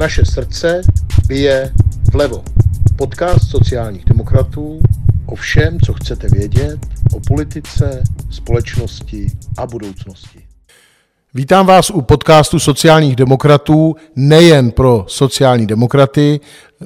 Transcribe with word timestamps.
Naše 0.00 0.24
srdce 0.24 0.80
bije 1.28 1.72
vlevo. 2.12 2.44
Podcast 2.98 3.50
sociálních 3.50 4.04
demokratů 4.04 4.80
o 5.26 5.34
všem, 5.34 5.80
co 5.80 5.92
chcete 5.92 6.28
vědět 6.28 6.78
o 7.14 7.20
politice, 7.28 8.02
společnosti 8.30 9.26
a 9.58 9.66
budoucnosti. 9.66 10.40
Vítám 11.34 11.66
vás 11.66 11.90
u 11.90 12.02
podcastu 12.02 12.58
sociálních 12.58 13.16
demokratů, 13.16 13.96
nejen 14.16 14.70
pro 14.70 15.04
sociální 15.08 15.66
demokraty. 15.66 16.40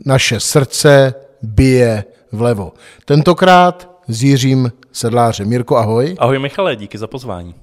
Naše 0.07 0.41
srdce 0.41 1.15
bije 1.43 2.05
vlevo. 2.33 2.73
Tentokrát 3.05 3.91
s 4.09 4.23
Jiřím 4.23 4.73
Sedlářem. 4.93 5.53
Jirko, 5.53 5.77
ahoj. 5.77 6.17
Ahoj 6.19 6.39
Michale, 6.39 6.77
díky 6.77 6.99
za 6.99 7.07
pozvání. 7.07 7.55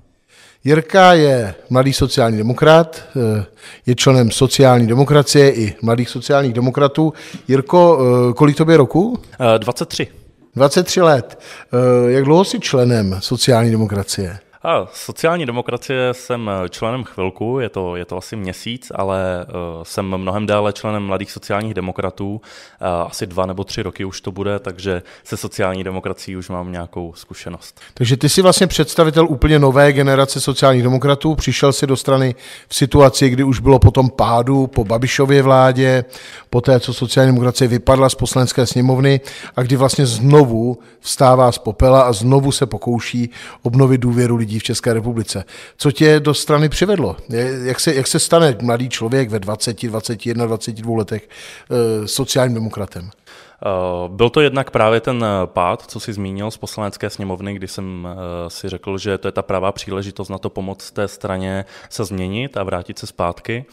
Jirka 0.64 1.14
je 1.14 1.56
mladý 1.70 1.94
sociální 1.94 2.38
demokrat, 2.38 3.04
eh, 3.40 3.46
je 3.86 3.96
členem 3.96 4.32
sociální 4.32 4.88
demokracie 4.88 5.52
i 5.54 5.76
mladých 5.82 6.10
sociálních 6.10 6.54
demokratů. 6.54 7.14
Jirko, 7.48 8.00
eh, 8.00 8.34
kolik 8.34 8.58
tobě 8.58 8.78
roku? 8.78 9.20
23. 9.58 10.08
23 10.56 11.02
let. 11.02 11.40
Eh, 11.74 12.12
jak 12.12 12.24
dlouho 12.24 12.46
jsi 12.46 12.60
členem 12.60 13.18
sociální 13.20 13.72
demokracie? 13.72 14.40
A 14.64 14.88
sociální 14.94 15.46
demokracie 15.46 16.14
jsem 16.14 16.50
eh, 16.50 16.70
členem 16.70 17.04
chvilku, 17.04 17.60
je 17.60 17.70
to, 17.70 17.96
je 17.96 18.06
to 18.06 18.18
asi 18.18 18.36
měsíc, 18.36 18.92
ale 18.96 19.46
uh, 19.46 19.84
jsem 19.84 20.18
mnohem 20.18 20.46
déle 20.46 20.74
členem 20.74 21.04
mladých 21.04 21.32
sociálních 21.32 21.74
demokratů, 21.74 22.32
uh, 22.32 22.88
asi 22.88 23.28
dva 23.28 23.46
nebo 23.46 23.64
tři 23.64 23.82
roky 23.82 24.06
už 24.06 24.22
to 24.22 24.32
bude, 24.32 24.60
takže 24.60 25.04
se 25.24 25.38
sociální 25.38 25.84
demokracií 25.84 26.36
už 26.36 26.50
mám 26.50 26.72
nějakou 26.72 27.14
zkušenost. 27.16 27.82
Takže 27.94 28.18
ty 28.18 28.30
jsi 28.30 28.42
vlastně 28.42 28.68
představitel 28.68 29.28
úplně 29.30 29.60
nové 29.60 29.94
generace 29.94 30.42
sociálních 30.42 30.84
demokratů, 30.84 31.36
přišel 31.36 31.74
si 31.74 31.88
do 31.88 31.98
strany 31.98 32.36
v 32.68 32.76
situaci, 32.76 33.30
kdy 33.30 33.44
už 33.44 33.60
bylo 33.60 33.80
po 33.80 33.92
tom 33.92 34.10
pádu, 34.10 34.68
po 34.68 34.84
Babišově 34.84 35.42
vládě, 35.42 36.06
po 36.50 36.62
té, 36.62 36.80
co 36.80 36.94
sociální 36.94 37.32
demokracie 37.32 37.68
vypadla 37.68 38.10
z 38.10 38.16
poslanecké 38.16 38.66
sněmovny 38.66 39.22
a 39.56 39.64
kdy 39.64 39.76
vlastně 39.76 40.06
znovu 40.06 40.78
vstává 41.00 41.52
z 41.52 41.58
popela 41.58 42.02
a 42.02 42.14
znovu 42.14 42.52
se 42.52 42.66
pokouší 42.66 43.30
obnovit 43.62 44.02
důvěru 44.02 44.36
lidí 44.36 44.51
lidí 44.52 44.60
v 44.60 44.64
České 44.64 44.94
republice. 44.94 45.44
Co 45.78 45.92
tě 45.92 46.20
do 46.20 46.34
strany 46.34 46.70
přivedlo? 46.70 47.16
Jak 47.64 47.80
se, 47.80 47.96
jak 47.96 48.08
se 48.08 48.20
stane 48.20 48.58
mladý 48.62 48.90
člověk 48.90 49.30
ve 49.30 49.40
20, 49.40 49.86
21, 49.88 50.46
22 50.46 50.98
letech 50.98 51.30
eh, 51.30 52.08
sociálním 52.08 52.54
demokratem? 52.54 53.10
Eh, 53.10 53.70
byl 54.08 54.30
to 54.30 54.42
jednak 54.42 54.72
právě 54.72 55.00
ten 55.00 55.24
eh, 55.24 55.48
pád, 55.48 55.82
co 55.88 56.00
si 56.00 56.14
zmínil 56.14 56.52
z 56.52 56.58
poslanecké 56.58 57.10
sněmovny, 57.10 57.54
kdy 57.54 57.68
jsem 57.68 58.08
si 58.48 58.70
řekl, 58.70 58.98
že 58.98 59.18
to 59.18 59.28
je 59.28 59.32
ta 59.32 59.42
pravá 59.42 59.72
příležitost 59.72 60.30
na 60.30 60.38
to 60.38 60.50
pomoct 60.50 60.92
té 60.92 61.08
straně 61.08 61.66
se 61.90 62.04
změnit 62.06 62.58
a 62.58 62.64
vrátit 62.64 63.00
se 63.00 63.08
zpátky. 63.08 63.66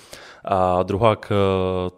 A 0.44 0.83
druhá 0.83 1.17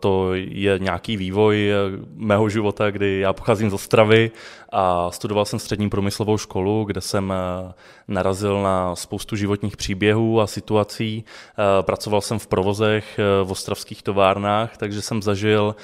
to 0.00 0.34
je 0.34 0.78
nějaký 0.78 1.16
vývoj 1.16 1.70
mého 2.14 2.48
života, 2.48 2.90
kdy 2.90 3.20
já 3.20 3.32
pocházím 3.32 3.70
z 3.70 3.74
Ostravy 3.74 4.30
a 4.72 5.10
studoval 5.10 5.44
jsem 5.44 5.58
střední 5.58 5.90
průmyslovou 5.90 6.38
školu, 6.38 6.84
kde 6.84 7.00
jsem 7.00 7.32
eh, 7.32 7.72
narazil 8.08 8.62
na 8.62 8.96
spoustu 8.96 9.36
životních 9.36 9.76
příběhů 9.76 10.40
a 10.40 10.46
situací. 10.46 11.24
Eh, 11.24 11.82
pracoval 11.82 12.20
jsem 12.20 12.38
v 12.38 12.46
provozech 12.46 13.18
eh, 13.18 13.44
v 13.44 13.50
ostravských 13.50 14.02
továrnách, 14.02 14.76
takže 14.76 15.02
jsem 15.02 15.22
zažil 15.22 15.76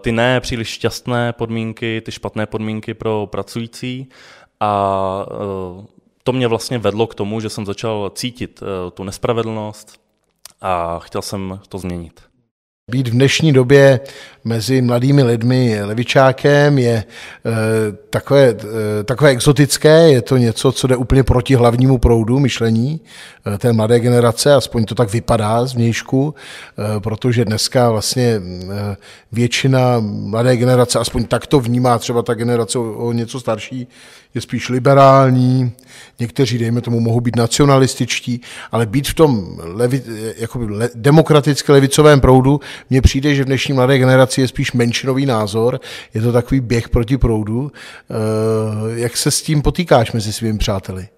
ty 0.00 0.12
ne 0.12 0.40
příliš 0.40 0.68
šťastné 0.68 1.32
podmínky, 1.32 2.02
ty 2.04 2.12
špatné 2.12 2.46
podmínky 2.46 2.94
pro 2.94 3.28
pracující 3.30 4.08
a 4.60 5.26
to 6.22 6.32
mě 6.32 6.48
vlastně 6.48 6.78
vedlo 6.78 7.06
k 7.06 7.14
tomu, 7.14 7.40
že 7.40 7.48
jsem 7.48 7.66
začal 7.66 8.10
cítit 8.14 8.62
tu 8.94 9.04
nespravedlnost, 9.04 10.01
a 10.62 10.98
chtěl 10.98 11.22
jsem 11.22 11.60
to 11.68 11.78
změnit. 11.78 12.20
Být 12.90 13.08
v 13.08 13.10
dnešní 13.10 13.52
době 13.52 14.00
mezi 14.44 14.82
mladými 14.82 15.22
lidmi 15.22 15.82
levičákem 15.82 16.78
je 16.78 16.92
e, 16.94 17.04
takové, 18.10 18.48
e, 19.00 19.04
takové 19.04 19.30
exotické, 19.30 20.10
je 20.10 20.22
to 20.22 20.36
něco, 20.36 20.72
co 20.72 20.86
jde 20.86 20.96
úplně 20.96 21.22
proti 21.22 21.54
hlavnímu 21.54 21.98
proudu 21.98 22.38
myšlení 22.38 23.00
e, 23.54 23.58
té 23.58 23.72
mladé 23.72 24.00
generace, 24.00 24.54
aspoň 24.54 24.84
to 24.84 24.94
tak 24.94 25.12
vypadá 25.12 25.66
z 25.66 25.74
vnějšku, 25.74 26.34
e, 26.34 27.00
protože 27.00 27.44
dneska 27.44 27.90
vlastně 27.90 28.24
e, 28.24 28.96
většina 29.32 30.00
mladé 30.00 30.56
generace, 30.56 30.98
aspoň 30.98 31.24
tak 31.24 31.46
to 31.46 31.60
vnímá 31.60 31.98
třeba 31.98 32.22
ta 32.22 32.34
generace 32.34 32.78
o, 32.78 32.92
o 32.92 33.12
něco 33.12 33.40
starší, 33.40 33.88
je 34.34 34.40
spíš 34.40 34.68
liberální, 34.68 35.72
někteří, 36.18 36.58
dejme 36.58 36.80
tomu, 36.80 37.00
mohou 37.00 37.20
být 37.20 37.36
nacionalističtí, 37.36 38.40
ale 38.72 38.86
být 38.86 39.08
v 39.08 39.14
tom 39.14 39.58
levi, 39.58 40.02
jakoby 40.36 40.64
le, 40.64 40.90
demokratické 40.94 41.72
levicovém 41.72 42.20
proudu, 42.20 42.60
mně 42.90 43.02
přijde, 43.02 43.34
že 43.34 43.42
v 43.42 43.46
dnešní 43.46 43.74
mladé 43.74 43.98
generaci 43.98 44.40
je 44.40 44.48
spíš 44.48 44.72
menšinový 44.72 45.26
názor, 45.26 45.80
je 46.14 46.20
to 46.20 46.32
takový 46.32 46.60
běh 46.60 46.88
proti 46.88 47.18
proudu. 47.18 47.72
E, 47.72 49.00
jak 49.00 49.16
se 49.16 49.30
s 49.30 49.42
tím 49.42 49.62
potýkáš 49.62 50.12
mezi 50.12 50.32
svými 50.32 50.58
přáteli? 50.58 51.08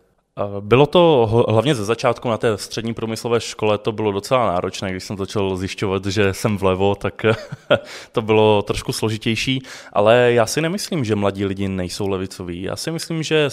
Bylo 0.61 0.87
to 0.87 1.29
hlavně 1.49 1.75
ze 1.75 1.85
začátku 1.85 2.29
na 2.29 2.39
té 2.39 2.59
střední 2.59 2.95
průmyslové 2.95 3.41
škole, 3.41 3.79
to 3.79 3.93
bylo 3.93 4.13
docela 4.13 4.47
náročné, 4.47 4.91
když 4.91 5.05
jsem 5.05 5.17
začal 5.17 5.57
zjišťovat, 5.57 6.07
že 6.07 6.35
jsem 6.35 6.59
vlevo, 6.59 6.95
tak 6.95 7.23
to 8.13 8.23
bylo 8.23 8.63
trošku 8.63 8.93
složitější, 8.93 9.63
ale 9.93 10.33
já 10.33 10.47
si 10.47 10.61
nemyslím, 10.61 11.05
že 11.05 11.15
mladí 11.15 11.45
lidi 11.45 11.69
nejsou 11.69 12.09
levicoví. 12.09 12.63
Já 12.63 12.77
si 12.77 12.91
myslím, 12.91 13.23
že 13.23 13.49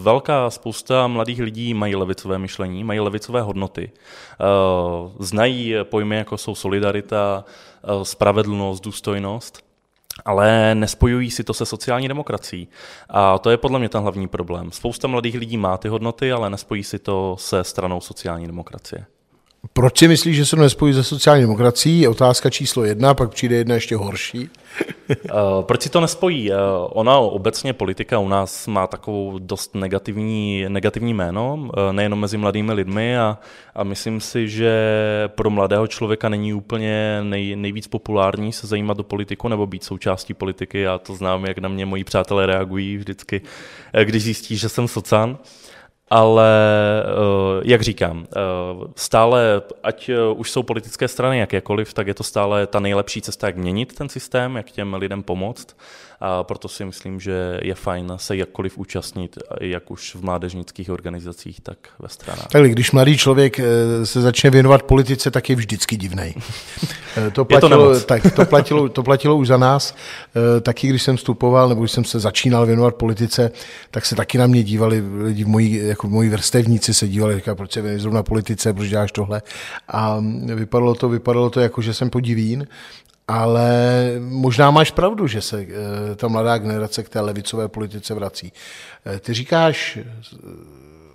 velká 0.00 0.50
spousta 0.50 1.06
mladých 1.06 1.40
lidí 1.40 1.74
mají 1.74 1.96
levicové 1.96 2.38
myšlení, 2.38 2.84
mají 2.84 3.00
levicové 3.00 3.42
hodnoty. 3.42 3.90
Eh, 3.94 4.44
znají 5.18 5.74
pojmy, 5.82 6.16
jako 6.16 6.38
jsou 6.38 6.54
solidarita, 6.54 7.44
eh, 7.84 8.04
spravedlnost, 8.04 8.84
důstojnost 8.84 9.65
ale 10.24 10.74
nespojují 10.74 11.30
si 11.30 11.44
to 11.44 11.54
se 11.54 11.66
sociální 11.66 12.08
demokracií. 12.08 12.68
A 13.08 13.38
to 13.38 13.50
je 13.50 13.56
podle 13.56 13.78
mě 13.78 13.88
ten 13.88 14.02
hlavní 14.02 14.28
problém. 14.28 14.72
Spousta 14.72 15.08
mladých 15.08 15.34
lidí 15.34 15.56
má 15.56 15.78
ty 15.78 15.88
hodnoty, 15.88 16.32
ale 16.32 16.50
nespojí 16.50 16.84
si 16.84 16.98
to 16.98 17.36
se 17.38 17.64
stranou 17.64 18.00
sociální 18.00 18.46
demokracie. 18.46 19.06
Proč 19.76 19.98
si 19.98 20.08
myslíš, 20.08 20.36
že 20.36 20.46
se 20.46 20.56
to 20.56 20.62
nespojí 20.62 20.94
se 20.94 21.04
sociální 21.04 21.42
demokracií? 21.42 22.00
Je 22.00 22.08
otázka 22.08 22.50
číslo 22.50 22.84
jedna, 22.84 23.14
pak 23.14 23.30
přijde 23.30 23.56
jedna 23.56 23.74
ještě 23.74 23.96
horší. 23.96 24.50
uh, 25.08 25.62
proč 25.62 25.82
si 25.82 25.90
to 25.90 26.00
nespojí? 26.00 26.50
Uh, 26.50 26.56
ona 26.88 27.18
obecně 27.18 27.72
politika 27.72 28.18
u 28.18 28.28
nás 28.28 28.66
má 28.66 28.86
takovou 28.86 29.38
dost 29.38 29.74
negativní, 29.74 30.64
negativní 30.68 31.14
jméno, 31.14 31.54
uh, 31.54 31.92
nejenom 31.92 32.20
mezi 32.20 32.36
mladými 32.36 32.72
lidmi 32.72 33.18
a, 33.18 33.38
a 33.74 33.84
myslím 33.84 34.20
si, 34.20 34.48
že 34.48 34.72
pro 35.26 35.50
mladého 35.50 35.86
člověka 35.86 36.28
není 36.28 36.54
úplně 36.54 37.20
nej, 37.22 37.56
nejvíc 37.56 37.86
populární 37.86 38.52
se 38.52 38.66
zajímat 38.66 38.96
do 38.96 39.04
politiku 39.04 39.48
nebo 39.48 39.66
být 39.66 39.84
součástí 39.84 40.34
politiky. 40.34 40.80
Já 40.80 40.98
to 40.98 41.14
znám, 41.14 41.44
jak 41.44 41.58
na 41.58 41.68
mě 41.68 41.86
moji 41.86 42.04
přátelé 42.04 42.46
reagují 42.46 42.96
vždycky, 42.96 43.40
když 44.04 44.22
zjistí, 44.22 44.56
že 44.56 44.68
jsem 44.68 44.88
socan. 44.88 45.38
Ale 46.10 46.50
eh, 47.04 47.60
jak 47.64 47.82
říkám, 47.82 48.26
eh, 48.26 48.40
stále, 48.96 49.62
ať 49.82 50.08
eh, 50.08 50.20
už 50.34 50.50
jsou 50.50 50.62
politické 50.62 51.08
strany 51.08 51.38
jakékoliv, 51.38 51.94
tak 51.94 52.06
je 52.06 52.14
to 52.14 52.22
stále 52.22 52.66
ta 52.66 52.80
nejlepší 52.80 53.22
cesta, 53.22 53.46
jak 53.46 53.56
měnit 53.56 53.94
ten 53.94 54.08
systém, 54.08 54.56
jak 54.56 54.70
těm 54.70 54.94
lidem 54.94 55.22
pomoct. 55.22 55.76
A 56.20 56.44
proto 56.44 56.68
si 56.68 56.84
myslím, 56.84 57.20
že 57.20 57.60
je 57.62 57.74
fajn 57.74 58.12
se 58.16 58.36
jakkoliv 58.36 58.78
účastnit, 58.78 59.38
jak 59.60 59.90
už 59.90 60.14
v 60.14 60.22
mládežnických 60.22 60.90
organizacích, 60.90 61.60
tak 61.60 61.78
ve 61.98 62.08
stranách. 62.08 62.48
Tak 62.48 62.70
když 62.70 62.92
mladý 62.92 63.18
člověk 63.18 63.60
se 64.04 64.20
začne 64.20 64.50
věnovat 64.50 64.82
politice, 64.82 65.30
tak 65.30 65.50
je 65.50 65.56
vždycky 65.56 65.96
divný. 65.96 66.34
To 67.32 67.44
platilo, 67.44 67.94
to, 67.94 68.00
tak, 68.00 68.34
to, 68.34 68.44
platilo, 68.44 68.88
to 68.88 69.02
platilo 69.02 69.36
už 69.36 69.48
za 69.48 69.56
nás. 69.56 69.94
Taky 70.62 70.88
když 70.88 71.02
jsem 71.02 71.16
vstupoval, 71.16 71.68
nebo 71.68 71.80
když 71.80 71.92
jsem 71.92 72.04
se 72.04 72.20
začínal 72.20 72.66
věnovat 72.66 72.94
politice, 72.94 73.50
tak 73.90 74.06
se 74.06 74.16
taky 74.16 74.38
na 74.38 74.46
mě 74.46 74.62
dívali 74.62 75.02
lidi 75.22 75.44
v 75.44 75.48
mojí 75.48 75.74
jako 75.74 76.08
moji 76.08 76.28
vrstevníci 76.28 76.94
se 76.94 77.08
dívali, 77.08 77.34
říkali, 77.34 77.56
proč 77.56 77.72
se 77.72 77.82
věnuješ 77.82 78.02
zrovna 78.02 78.22
politice, 78.22 78.72
proč 78.72 78.88
děláš 78.88 79.12
tohle. 79.12 79.42
A 79.88 80.18
vypadalo 80.54 80.94
to, 80.94 81.08
vypadalo 81.08 81.50
to 81.50 81.60
jako, 81.60 81.82
že 81.82 81.94
jsem 81.94 82.10
podivín, 82.10 82.66
ale 83.28 83.70
možná 84.18 84.70
máš 84.70 84.90
pravdu, 84.90 85.26
že 85.26 85.42
se 85.42 85.60
eh, 85.60 86.16
ta 86.16 86.28
mladá 86.28 86.58
generace 86.58 87.02
k 87.02 87.08
té 87.08 87.20
levicové 87.20 87.68
politice 87.68 88.14
vrací. 88.14 88.52
Eh, 89.06 89.18
ty 89.18 89.34
říkáš 89.34 89.96
eh, 89.96 90.04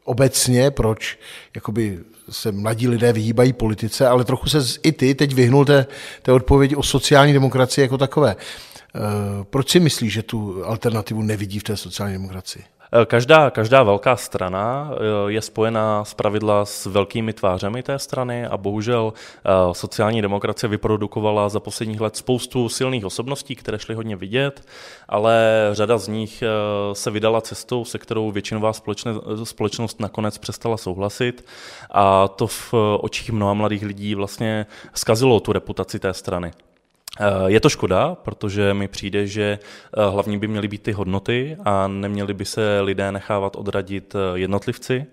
obecně, 0.04 0.72
proč 0.72 1.20
jakoby 1.56 2.00
se 2.30 2.52
mladí 2.52 2.88
lidé 2.88 3.14
vyhýbají 3.14 3.54
politice, 3.54 4.08
ale 4.08 4.26
trochu 4.26 4.50
se 4.50 4.60
i 4.84 4.92
ty 4.92 5.16
teď 5.16 5.34
vyhnul 5.34 5.66
té, 5.66 5.86
té 6.22 6.32
odpovědi 6.32 6.76
o 6.76 6.84
sociální 6.84 7.34
demokracii 7.34 7.82
jako 7.82 7.98
takové. 7.98 8.36
Proč 9.50 9.70
si 9.70 9.80
myslíš, 9.80 10.14
že 10.14 10.24
tu 10.24 10.66
alternativu 10.66 11.22
nevidí 11.22 11.60
v 11.60 11.64
té 11.64 11.78
sociální 11.78 12.14
demokracii? 12.14 12.64
Eh, 12.94 13.06
každá, 13.06 13.50
každá 13.50 13.84
velká 13.84 14.16
strana 14.16 14.92
eh, 14.92 15.32
je 15.32 15.42
spojená 15.42 16.06
z 16.06 16.14
pravidla 16.14 16.66
s 16.66 16.86
velkými 16.86 17.34
tvářemi 17.34 17.84
té 17.84 18.00
strany 18.00 18.46
a 18.46 18.58
bohužel 18.58 19.14
eh, 19.14 19.50
sociální 19.72 20.22
demokracie 20.22 20.70
vyprodukovala 20.70 21.50
za 21.50 21.60
posledních 21.60 22.02
let 22.02 22.16
spoustu 22.18 22.70
silných 22.70 23.06
osobností, 23.06 23.56
které 23.56 23.80
šly 23.80 23.96
hodně 23.96 24.16
vidět, 24.16 24.68
ale 25.10 25.70
řada 25.72 25.98
z 25.98 26.08
nich 26.08 26.44
se 26.94 27.12
vydala 27.12 27.42
cestou, 27.42 27.86
se 27.86 28.00
kterou 28.00 28.32
většinová 28.32 28.74
společnost 29.44 30.00
nakonec 30.00 30.38
přestala 30.38 30.78
souhlasit 30.78 31.46
a 31.92 32.28
to 32.28 32.48
v 32.48 32.74
očích 33.00 33.32
mnoha 33.32 33.54
mladých 33.54 33.84
lidí 33.84 34.16
vlastně 34.16 34.66
zkazilo 34.94 35.40
tu 35.40 35.54
reputaci 35.54 36.00
té 36.00 36.14
strany. 36.14 36.52
Je 37.48 37.60
to 37.60 37.70
škoda, 37.70 38.16
protože 38.16 38.74
mi 38.74 38.88
přijde, 38.88 39.28
že 39.28 39.60
hlavní 40.10 40.38
by 40.38 40.48
měly 40.48 40.68
být 40.68 40.84
ty 40.84 40.92
hodnoty 40.92 41.58
a 41.66 41.88
neměli 41.88 42.34
by 42.34 42.46
se 42.46 42.82
lidé 42.82 43.12
nechávat 43.12 43.56
odradit 43.56 44.16
jednotlivci. 44.36 45.06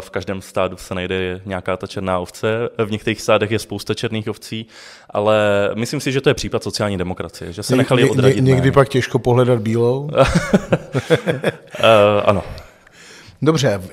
V 0.00 0.10
každém 0.10 0.42
stádu 0.42 0.76
se 0.76 0.94
najde 0.94 1.40
nějaká 1.44 1.76
ta 1.76 1.86
černá 1.86 2.18
ovce, 2.18 2.68
v 2.84 2.90
některých 2.90 3.20
stádech 3.20 3.50
je 3.50 3.58
spousta 3.58 3.94
černých 3.94 4.28
ovcí, 4.28 4.66
ale 5.10 5.70
myslím 5.74 6.00
si, 6.00 6.12
že 6.12 6.20
to 6.20 6.30
je 6.30 6.34
případ 6.34 6.62
sociální 6.62 6.98
demokracie, 6.98 7.52
že 7.52 7.62
se 7.62 7.76
nechali 7.76 8.10
odradit. 8.10 8.36
Ně, 8.36 8.52
někdy 8.52 8.68
ne. 8.68 8.72
pak 8.72 8.88
těžko 8.88 9.18
pohledat 9.18 9.58
bílou? 9.58 10.02
uh, 10.02 10.24
ano. 12.24 12.42
Dobře, 13.42 13.78
v, 13.78 13.90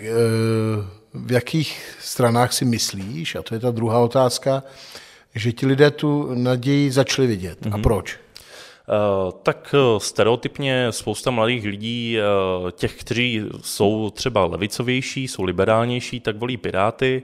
v 1.13 1.31
jakých 1.31 1.95
stranách 1.99 2.53
si 2.53 2.65
myslíš, 2.65 3.35
a 3.35 3.41
to 3.41 3.53
je 3.53 3.59
ta 3.59 3.71
druhá 3.71 3.99
otázka, 3.99 4.63
že 5.37 5.51
ti 5.51 5.65
lidé 5.65 5.91
tu 5.91 6.29
naději 6.33 6.91
začali 6.91 7.27
vidět. 7.27 7.61
Mm-hmm. 7.61 7.73
A 7.73 7.77
mhm. 7.77 7.83
proč? 7.83 8.19
Uh, 8.87 9.31
tak 9.43 9.75
uh, 9.93 9.99
stereotypně 9.99 10.87
spousta 10.91 11.31
mladých 11.31 11.65
lidí, 11.65 12.17
uh, 12.63 12.71
těch, 12.71 12.95
kteří 12.95 13.43
jsou 13.61 14.09
třeba 14.09 14.45
levicovější, 14.45 15.27
jsou 15.27 15.43
liberálnější, 15.43 16.19
tak 16.19 16.37
volí 16.37 16.57
Piráty, 16.57 17.23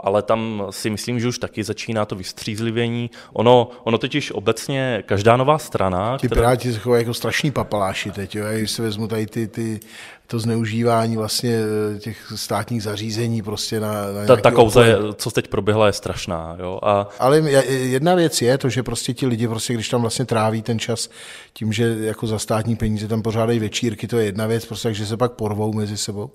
ale 0.00 0.22
tam 0.22 0.66
si 0.70 0.90
myslím, 0.90 1.20
že 1.20 1.28
už 1.28 1.38
taky 1.38 1.64
začíná 1.64 2.04
to 2.04 2.16
vystřízlivění. 2.16 3.10
Ono, 3.32 3.70
ono 3.84 3.98
totiž 3.98 4.32
obecně 4.32 5.02
každá 5.06 5.36
nová 5.36 5.58
strana... 5.58 6.18
Ti 6.18 6.26
která... 6.26 6.40
Piráti 6.40 6.72
se 6.72 6.78
chovají 6.78 7.02
jako 7.02 7.14
strašní 7.14 7.50
papaláši 7.50 8.10
teď, 8.10 8.34
jo? 8.34 8.44
když 8.52 8.70
se 8.70 8.82
vezmu 8.82 9.08
tady 9.08 9.26
ty, 9.26 9.48
ty 9.48 9.80
to 10.26 10.38
zneužívání 10.38 11.16
vlastně 11.16 11.60
eh, 11.94 11.98
těch 11.98 12.32
státních 12.36 12.82
zařízení 12.82 13.42
prostě 13.42 13.80
na, 13.80 13.92
na 13.92 14.26
Ta, 14.26 14.36
ta 14.36 14.50
kauza, 14.50 14.84
je, 14.84 14.96
co 15.16 15.30
teď 15.30 15.48
proběhla, 15.48 15.86
je 15.86 15.92
strašná. 15.92 16.56
Jo? 16.58 16.78
A... 16.82 17.08
Ale 17.18 17.38
jedna 17.68 18.14
věc 18.14 18.42
je 18.42 18.58
to, 18.58 18.68
že 18.68 18.82
prostě 18.82 19.14
ti 19.14 19.26
lidi, 19.26 19.48
prostě, 19.48 19.74
když 19.74 19.88
tam 19.88 20.00
vlastně 20.00 20.24
tráví 20.24 20.62
ten 20.62 20.78
čas 20.78 21.10
tím, 21.52 21.72
že 21.72 21.96
jako 22.00 22.26
za 22.26 22.38
státní 22.38 22.76
peníze 22.76 23.08
tam 23.08 23.22
pořádají 23.22 23.58
večírky, 23.58 24.06
to 24.06 24.18
je 24.18 24.24
jedna 24.24 24.46
věc, 24.46 24.64
prostě, 24.64 24.88
takže 24.88 25.06
se 25.06 25.16
pak 25.16 25.32
porvou 25.32 25.72
mezi 25.72 25.96
sebou. 25.96 26.30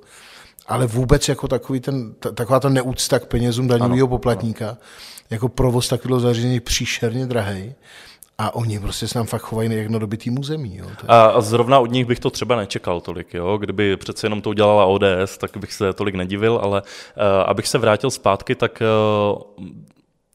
Ale 0.68 0.88
vůbec 0.88 1.30
jako 1.30 1.48
takový 1.48 1.80
ten, 1.80 2.14
taková 2.14 2.60
ta 2.60 2.70
neúcta 2.70 3.20
k 3.20 3.26
penězům 3.26 3.68
daňového 3.68 4.08
poplatníka, 4.08 4.70
ano. 4.70 4.78
jako 5.30 5.50
provoz 5.50 5.88
takového 5.88 6.20
zařízení 6.20 6.60
příšerně 6.60 7.26
drahý. 7.26 7.74
A 8.38 8.56
oni 8.56 8.80
prostě 8.80 9.08
se 9.08 9.14
tam 9.14 9.26
fakt 9.26 9.42
chovají 9.42 9.76
jak 9.76 9.88
na 9.88 10.00
dobitým 10.00 10.40
území. 10.40 10.78
Jo. 10.78 10.86
Je... 10.90 11.08
A, 11.08 11.26
a 11.26 11.42
zrovna 11.42 11.80
od 11.80 11.92
nich 11.92 12.06
bych 12.06 12.20
to 12.20 12.30
třeba 12.30 12.56
nečekal 12.56 13.02
tolik. 13.02 13.34
Jo. 13.34 13.58
Kdyby 13.58 13.98
přece 13.98 14.26
jenom 14.26 14.42
to 14.42 14.50
udělala 14.50 14.86
ODS, 14.86 15.38
tak 15.38 15.58
bych 15.58 15.74
se 15.74 15.94
tolik 15.94 16.16
nedivil, 16.16 16.60
ale 16.64 16.82
uh, 16.82 17.24
abych 17.46 17.68
se 17.68 17.78
vrátil 17.78 18.12
zpátky, 18.12 18.56
tak 18.56 18.82
uh, 18.82 19.66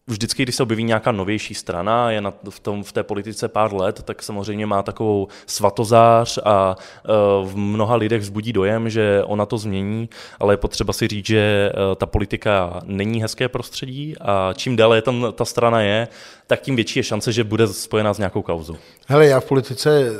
vždycky, 0.06 0.42
když 0.42 0.54
se 0.54 0.62
objeví 0.62 0.84
nějaká 0.84 1.12
novější 1.12 1.54
strana, 1.54 2.10
je 2.10 2.20
na, 2.20 2.32
v, 2.50 2.60
tom, 2.60 2.84
v 2.84 2.92
té 2.92 3.02
politice 3.02 3.48
pár 3.48 3.74
let, 3.74 4.02
tak 4.02 4.22
samozřejmě 4.22 4.66
má 4.66 4.82
takovou 4.82 5.28
svatozář 5.46 6.38
a 6.44 6.76
uh, 6.76 7.48
v 7.48 7.56
mnoha 7.56 7.96
lidech 7.96 8.22
vzbudí 8.22 8.52
dojem, 8.52 8.90
že 8.90 9.22
ona 9.26 9.46
to 9.46 9.58
změní, 9.58 10.08
ale 10.40 10.52
je 10.52 10.56
potřeba 10.56 10.92
si 10.92 11.08
říct, 11.08 11.26
že 11.26 11.72
uh, 11.74 11.94
ta 11.94 12.06
politika 12.06 12.80
není 12.84 13.22
hezké 13.22 13.48
prostředí 13.48 14.14
a 14.20 14.52
čím 14.56 14.76
déle 14.76 15.02
tam 15.02 15.26
ta 15.32 15.44
strana 15.44 15.80
je, 15.80 16.08
tak 16.46 16.60
tím 16.60 16.76
větší 16.76 16.98
je 16.98 17.02
šance, 17.02 17.32
že 17.32 17.44
bude 17.44 17.66
spojená 17.66 18.14
s 18.14 18.18
nějakou 18.18 18.42
kauzou. 18.42 18.76
Hele, 19.06 19.26
já 19.26 19.40
v 19.40 19.44
politice, 19.44 20.10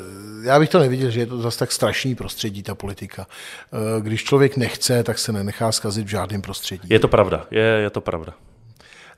já 0.44 0.58
bych 0.58 0.68
to 0.68 0.78
neviděl, 0.78 1.10
že 1.10 1.20
je 1.20 1.26
to 1.26 1.38
zase 1.38 1.58
tak 1.58 1.72
strašný 1.72 2.14
prostředí, 2.14 2.62
ta 2.62 2.74
politika. 2.74 3.26
Eh, 3.72 4.00
když 4.00 4.24
člověk 4.24 4.56
nechce, 4.56 5.02
tak 5.02 5.18
se 5.18 5.32
nenechá 5.32 5.72
zkazit 5.72 6.06
v 6.06 6.10
žádném 6.10 6.42
prostředí. 6.42 6.88
Je 6.90 6.98
to 6.98 7.08
pravda, 7.08 7.46
je, 7.50 7.62
je 7.62 7.90
to 7.90 8.00
pravda. 8.00 8.34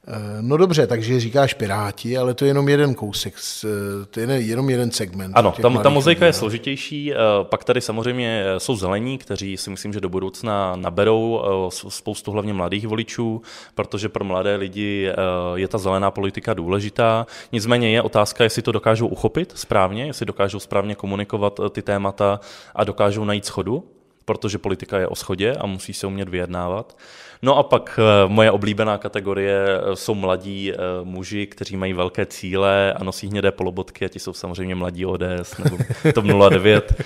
Eh, 0.07 0.39
no 0.41 0.57
dobře, 0.57 0.87
takže 0.87 1.21
říkáš 1.21 1.55
Piráti, 1.55 2.19
ale 2.19 2.35
to 2.35 2.45
je 2.45 2.49
jenom 2.49 2.69
jeden 2.69 2.95
kousek, 2.95 3.35
eh, 3.65 3.69
to 4.11 4.21
je 4.21 4.27
jenom 4.27 4.71
jeden 4.71 4.91
segment. 4.91 5.33
Ano, 5.37 5.55
tam, 5.63 5.81
ta 5.83 5.89
mozaika 5.89 6.25
lidí, 6.25 6.29
je 6.29 6.33
složitější, 6.33 7.13
eh, 7.13 7.17
pak 7.43 7.65
tady 7.65 7.81
samozřejmě 7.81 8.45
jsou 8.59 8.77
zelení, 8.77 9.19
kteří 9.19 9.57
si 9.57 9.71
myslím, 9.71 9.93
že 9.93 10.01
do 10.01 10.09
budoucna 10.09 10.77
naberou 10.77 11.43
spoustu 11.71 12.33
hlavně 12.33 12.53
mladých 12.53 12.87
voličů, 12.87 13.43
protože 13.75 14.09
pro 14.09 14.25
mladé 14.25 14.57
lidi 14.57 15.13
je 15.55 15.69
ta 15.69 15.79
zelená 15.79 16.11
politika 16.11 16.55
důležitá. 16.55 17.27
Nicméně 17.53 17.91
je 17.91 18.03
otázka, 18.03 18.45
jestli 18.45 18.63
to 18.63 18.73
dokážou 18.73 19.07
uchopit 19.07 19.53
správně, 19.57 20.07
jestli 20.07 20.27
dokážou 20.27 20.61
správně 20.61 20.95
komunikovat 20.95 21.61
ty 21.71 21.83
témata 21.83 22.41
a 22.75 22.85
dokážou 22.85 23.25
najít 23.25 23.47
schodu 23.47 23.85
protože 24.25 24.59
politika 24.59 24.99
je 24.99 25.09
o 25.09 25.15
schodě 25.15 25.53
a 25.53 25.67
musí 25.67 25.93
se 25.93 26.07
umět 26.07 26.29
vyjednávat. 26.29 26.97
No 27.45 27.57
a 27.57 27.63
pak 27.63 27.99
eh, 28.03 28.29
moje 28.29 28.51
oblíbená 28.51 28.99
kategorie 28.99 29.67
eh, 29.67 29.97
jsou 29.97 30.15
mladí 30.15 30.73
eh, 30.73 30.77
muži, 31.03 31.47
kteří 31.47 31.77
mají 31.77 31.93
velké 31.93 32.27
cíle 32.27 32.93
a 32.93 33.05
nosí 33.05 33.27
hnědé 33.27 33.53
polobotky 33.53 34.05
a 34.05 34.09
ti 34.09 34.19
jsou 34.19 34.33
samozřejmě 34.33 34.75
mladí 34.75 35.07
ODS 35.07 35.59
nebo 35.65 35.79
TOP 36.15 36.25
09, 36.51 37.03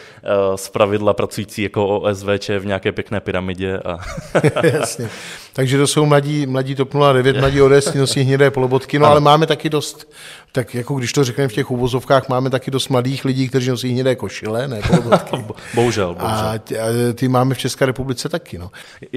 z 0.56 0.68
pravidla 0.68 1.14
pracující 1.14 1.62
jako 1.62 2.00
OSVČ 2.00 2.48
v 2.48 2.66
nějaké 2.66 2.92
pěkné 2.92 3.20
pyramidě. 3.20 3.78
A... 3.78 3.98
Jasně. 4.62 5.08
Takže 5.58 5.78
to 5.78 5.86
jsou 5.86 6.06
mladí, 6.06 6.46
mladí 6.46 6.74
TOP 6.74 6.94
09, 7.12 7.36
mladí 7.36 7.62
ODS, 7.62 7.94
nosí 7.94 8.20
hnědé 8.20 8.50
polobotky, 8.50 8.98
no 8.98 9.06
ale 9.06 9.20
máme 9.20 9.46
taky 9.46 9.70
dost, 9.70 10.12
tak 10.52 10.74
jako 10.74 10.94
když 10.94 11.12
to 11.12 11.24
řekneme 11.24 11.48
v 11.48 11.52
těch 11.52 11.70
uvozovkách, 11.70 12.28
máme 12.28 12.50
taky 12.50 12.70
dost 12.70 12.88
mladých 12.88 13.24
lidí, 13.24 13.48
kteří 13.48 13.70
nosí 13.70 13.88
hnědé 13.88 14.16
košile, 14.16 14.68
ne 14.68 14.80
polobotky. 14.86 15.36
bohužel, 15.74 16.14
bohužel. 16.14 16.46
A 16.46 16.54
ty 17.14 17.28
máme 17.28 17.54
v 17.54 17.58
České 17.58 17.86
republice 17.86 18.28
taky. 18.28 18.58
No. 18.58 18.70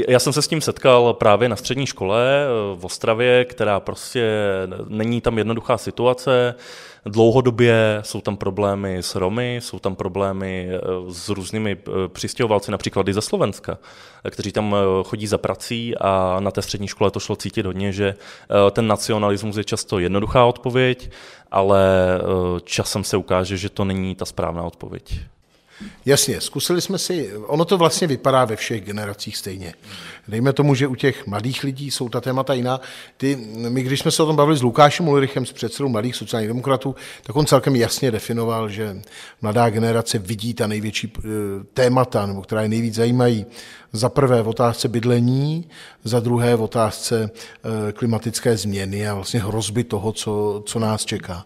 Já 0.07 0.19
jsem 0.19 0.33
se 0.33 0.41
s 0.41 0.47
tím 0.47 0.61
setkal 0.61 1.13
právě 1.13 1.49
na 1.49 1.55
střední 1.55 1.85
škole 1.85 2.45
eh, 2.45 2.77
v 2.79 2.85
Ostravě, 2.85 3.45
která 3.45 3.79
prostě 3.79 4.31
není 4.87 5.21
tam 5.21 5.37
jednoduchá 5.37 5.77
situace. 5.77 6.55
Dlouhodobě 7.05 7.99
jsou 8.01 8.21
tam 8.21 8.37
problémy 8.37 8.97
s 8.97 9.15
Romy, 9.15 9.55
jsou 9.55 9.79
tam 9.79 9.95
problémy 9.95 10.69
eh, 10.71 10.79
s 11.09 11.29
různými 11.29 11.77
eh, 11.87 11.91
přistěhovalci, 12.07 12.71
například 12.71 13.07
i 13.07 13.13
ze 13.13 13.21
Slovenska, 13.21 13.77
kteří 14.29 14.51
tam 14.51 14.75
chodí 15.03 15.27
za 15.27 15.37
prací 15.37 15.97
a 15.97 16.37
na 16.39 16.51
té 16.51 16.61
střední 16.61 16.87
škole 16.87 17.11
to 17.11 17.19
šlo 17.19 17.35
cítit 17.35 17.65
hodně, 17.65 17.91
že 17.93 18.15
ten 18.71 18.87
nacionalismus 18.87 19.57
je 19.57 19.63
často 19.63 19.99
jednoduchá 19.99 20.45
odpověď, 20.45 21.11
ale 21.51 21.81
časem 22.63 23.03
se 23.03 23.17
ukáže, 23.17 23.57
že 23.57 23.69
to 23.69 23.85
není 23.85 24.15
ta 24.15 24.25
správná 24.25 24.63
odpověď. 24.63 25.19
Jasně, 26.05 26.41
zkusili 26.41 26.81
jsme 26.81 26.97
si, 26.97 27.33
ono 27.35 27.65
to 27.65 27.77
vlastně 27.77 28.07
vypadá 28.07 28.45
ve 28.45 28.55
všech 28.55 28.81
generacích 28.81 29.37
stejně. 29.37 29.73
Dejme 30.27 30.53
tomu, 30.53 30.75
že 30.75 30.87
u 30.87 30.95
těch 30.95 31.27
mladých 31.27 31.63
lidí 31.63 31.91
jsou 31.91 32.09
ta 32.09 32.21
témata 32.21 32.53
jiná. 32.53 32.81
Ty, 33.17 33.35
my, 33.69 33.83
když 33.83 33.99
jsme 33.99 34.11
se 34.11 34.23
o 34.23 34.25
tom 34.25 34.35
bavili 34.35 34.57
s 34.57 34.61
Lukášem 34.61 35.07
Ulrichem, 35.07 35.45
s 35.45 35.51
předsedou 35.51 35.89
mladých 35.89 36.15
sociálních 36.15 36.47
demokratů, 36.47 36.95
tak 37.23 37.35
on 37.35 37.45
celkem 37.45 37.75
jasně 37.75 38.11
definoval, 38.11 38.69
že 38.69 39.01
mladá 39.41 39.69
generace 39.69 40.19
vidí 40.19 40.53
ta 40.53 40.67
největší 40.67 41.13
eh, 41.17 41.21
témata, 41.73 42.25
nebo 42.25 42.41
která 42.41 42.61
je 42.61 42.69
nejvíc 42.69 42.95
zajímají. 42.95 43.45
Za 43.93 44.09
prvé 44.09 44.41
v 44.41 44.47
otázce 44.47 44.87
bydlení, 44.87 45.69
za 46.03 46.19
druhé 46.19 46.55
v 46.55 46.61
otázce 46.61 47.29
eh, 47.31 47.91
klimatické 47.91 48.57
změny 48.57 49.07
a 49.07 49.13
vlastně 49.13 49.39
hrozby 49.39 49.83
toho, 49.83 50.11
co, 50.11 50.63
co 50.65 50.79
nás 50.79 51.05
čeká. 51.05 51.45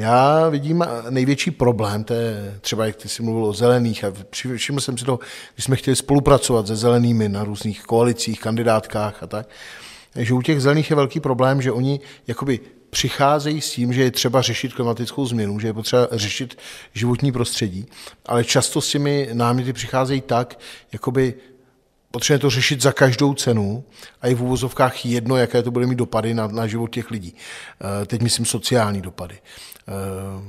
Já 0.00 0.48
vidím 0.48 0.84
největší 1.10 1.50
problém, 1.50 2.04
to 2.04 2.14
je 2.14 2.58
třeba, 2.60 2.86
jak 2.86 2.96
ty 2.96 3.08
jsi 3.08 3.22
mluvil 3.22 3.44
o 3.44 3.52
zelených, 3.52 4.04
a 4.04 4.12
všiml 4.56 4.80
jsem 4.80 4.98
si 4.98 5.04
to, 5.04 5.18
když 5.54 5.64
jsme 5.64 5.76
chtěli 5.76 5.96
spolupracovat 5.96 6.66
se 6.66 6.76
zelenými 6.76 7.28
na 7.28 7.44
různých 7.44 7.82
koalicích, 7.82 8.40
kandidátkách 8.40 9.22
a 9.22 9.26
tak, 9.26 9.48
že 10.16 10.34
u 10.34 10.42
těch 10.42 10.60
zelených 10.60 10.90
je 10.90 10.96
velký 10.96 11.20
problém, 11.20 11.62
že 11.62 11.72
oni 11.72 12.00
jakoby 12.26 12.60
přicházejí 12.90 13.60
s 13.60 13.70
tím, 13.70 13.92
že 13.92 14.02
je 14.02 14.10
třeba 14.10 14.42
řešit 14.42 14.74
klimatickou 14.74 15.26
změnu, 15.26 15.60
že 15.60 15.66
je 15.66 15.72
potřeba 15.72 16.08
řešit 16.12 16.58
životní 16.92 17.32
prostředí, 17.32 17.86
ale 18.26 18.44
často 18.44 18.80
s 18.80 18.90
těmi 18.90 19.28
náměty 19.32 19.72
přicházejí 19.72 20.20
tak, 20.20 20.58
jakoby 20.92 21.34
potřebuje 22.10 22.38
to 22.38 22.50
řešit 22.50 22.80
za 22.80 22.92
každou 22.92 23.34
cenu 23.34 23.84
a 24.22 24.26
je 24.26 24.34
v 24.34 24.42
úvozovkách 24.42 25.06
jedno, 25.06 25.36
jaké 25.36 25.62
to 25.62 25.70
bude 25.70 25.86
mít 25.86 25.98
dopady 25.98 26.34
na, 26.34 26.46
na 26.46 26.66
život 26.66 26.90
těch 26.90 27.10
lidí. 27.10 27.34
Eh, 27.34 28.06
teď 28.06 28.22
myslím 28.22 28.46
sociální 28.46 29.00
dopady. 29.00 29.38
Eh, 29.90 30.42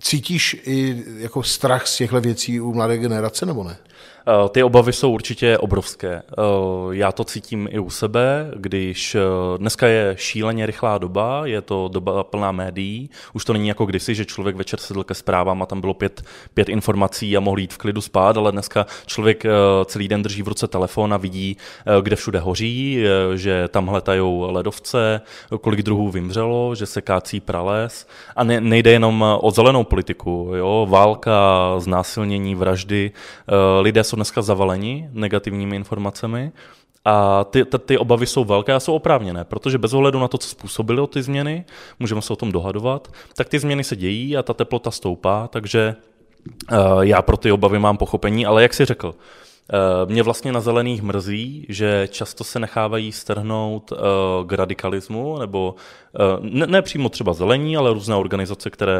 cítíš 0.00 0.56
i 0.64 1.04
jako 1.18 1.42
strach 1.42 1.86
z 1.86 1.96
těchto 1.96 2.20
věcí 2.20 2.60
u 2.60 2.72
mladé 2.72 2.98
generace, 2.98 3.46
nebo 3.46 3.64
ne? 3.64 3.76
Eh, 4.28 4.48
ty 4.48 4.62
obavy 4.62 4.92
jsou 4.92 5.10
určitě 5.10 5.58
obrovské. 5.58 6.12
Eh, 6.14 6.22
já 6.90 7.12
to 7.12 7.24
cítím 7.24 7.68
i 7.70 7.78
u 7.78 7.90
sebe, 7.90 8.50
když 8.56 9.16
dneska 9.56 9.86
je 9.86 10.14
šíleně 10.18 10.66
rychlá 10.66 10.98
doba, 10.98 11.46
je 11.46 11.62
to 11.62 11.88
doba 11.92 12.24
plná 12.24 12.52
médií. 12.52 13.10
Už 13.32 13.44
to 13.44 13.52
není 13.52 13.68
jako 13.68 13.86
kdysi, 13.86 14.14
že 14.14 14.24
člověk 14.24 14.56
večer 14.56 14.78
sedl 14.78 15.04
ke 15.04 15.14
zprávám 15.14 15.62
a 15.62 15.66
tam 15.66 15.80
bylo 15.80 15.94
pět, 15.94 16.22
pět 16.54 16.68
informací 16.68 17.36
a 17.36 17.40
mohl 17.40 17.58
jít 17.58 17.74
v 17.74 17.78
klidu 17.78 18.00
spát, 18.00 18.36
ale 18.36 18.52
dneska 18.52 18.86
člověk 19.06 19.44
celý 19.84 20.08
den 20.08 20.22
drží 20.22 20.42
v 20.42 20.48
ruce 20.48 20.68
telefon 20.68 21.14
a 21.14 21.16
vidí, 21.16 21.56
kde 22.02 22.16
všude 22.16 22.38
hoří, 22.38 23.04
že 23.34 23.68
tam 23.68 23.86
hletají 23.86 24.20
ledovce, 24.46 25.20
kolik 25.60 25.82
druhů 25.82 26.10
vymřelo, 26.10 26.74
že 26.74 26.86
se 26.86 27.00
kácí 27.00 27.40
prales. 27.40 28.06
A 28.36 28.44
ne, 28.44 28.60
nejde 28.66 28.90
jenom 28.90 29.24
o 29.40 29.50
zelenou 29.50 29.84
politiku. 29.84 30.52
Jo? 30.54 30.86
Válka, 30.90 31.74
znásilnění, 31.78 32.54
vraždy. 32.54 33.12
Lidé 33.80 34.04
jsou 34.04 34.16
dneska 34.16 34.42
zavaleni 34.42 35.08
negativními 35.12 35.76
informacemi 35.76 36.52
A 37.04 37.44
ty, 37.44 37.64
ty, 37.64 37.78
ty 37.78 37.98
obavy 37.98 38.26
jsou 38.26 38.44
velké 38.44 38.72
a 38.72 38.80
jsou 38.80 38.94
oprávněné, 38.94 39.44
protože 39.44 39.78
bez 39.78 39.92
ohledu 39.92 40.18
na 40.20 40.28
to, 40.28 40.38
co 40.38 40.48
způsobilo 40.48 41.06
ty 41.06 41.22
změny, 41.22 41.64
můžeme 42.00 42.22
se 42.22 42.32
o 42.32 42.36
tom 42.36 42.52
dohadovat, 42.52 43.08
tak 43.36 43.48
ty 43.48 43.58
změny 43.58 43.84
se 43.84 43.96
dějí 43.96 44.36
a 44.36 44.42
ta 44.42 44.54
teplota 44.54 44.90
stoupá, 44.90 45.48
takže 45.48 45.94
uh, 46.72 47.00
já 47.00 47.22
pro 47.22 47.36
ty 47.36 47.52
obavy 47.52 47.78
mám 47.78 47.96
pochopení, 47.96 48.46
ale 48.46 48.62
jak 48.62 48.74
si 48.74 48.84
řekl, 48.84 49.14
Eh, 49.16 49.45
mě 50.06 50.22
vlastně 50.22 50.52
na 50.52 50.60
zelených 50.60 51.02
mrzí, 51.02 51.66
že 51.68 52.08
často 52.10 52.44
se 52.44 52.58
nechávají 52.58 53.12
strhnout 53.12 53.92
eh, 53.92 53.96
k 54.46 54.52
radikalismu, 54.52 55.38
nebo 55.38 55.74
eh, 56.14 56.18
ne, 56.40 56.66
ne 56.66 56.82
přímo 56.82 57.08
třeba 57.08 57.32
zelení, 57.32 57.76
ale 57.76 57.92
různé 57.92 58.14
organizace, 58.14 58.70
které 58.70 58.98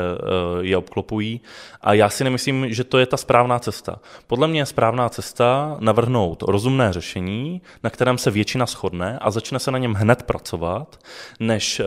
je 0.61 0.77
obklopují. 0.77 1.41
A 1.81 1.95
já 1.95 2.09
si 2.09 2.25
nemyslím, 2.25 2.67
že 2.69 2.85
to 2.85 2.99
je 2.99 3.07
ta 3.07 3.17
správná 3.17 3.59
cesta. 3.59 3.99
Podle 4.27 4.49
mě 4.49 4.61
je 4.61 4.67
správná 4.67 5.09
cesta 5.09 5.77
navrhnout 5.81 6.43
rozumné 6.43 6.93
řešení, 6.93 7.63
na 7.85 7.91
kterém 7.91 8.19
se 8.19 8.31
většina 8.31 8.67
shodne 8.67 9.19
a 9.21 9.31
začne 9.31 9.59
se 9.59 9.71
na 9.71 9.79
něm 9.79 9.95
hned 9.95 10.23
pracovat, 10.23 10.99
než 11.41 11.81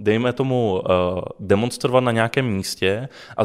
dejme 0.00 0.32
tomu, 0.32 0.82
uh, 0.84 1.20
demonstrovat 1.40 2.04
na 2.04 2.12
nějakém 2.12 2.46
místě 2.46 3.08
a 3.36 3.42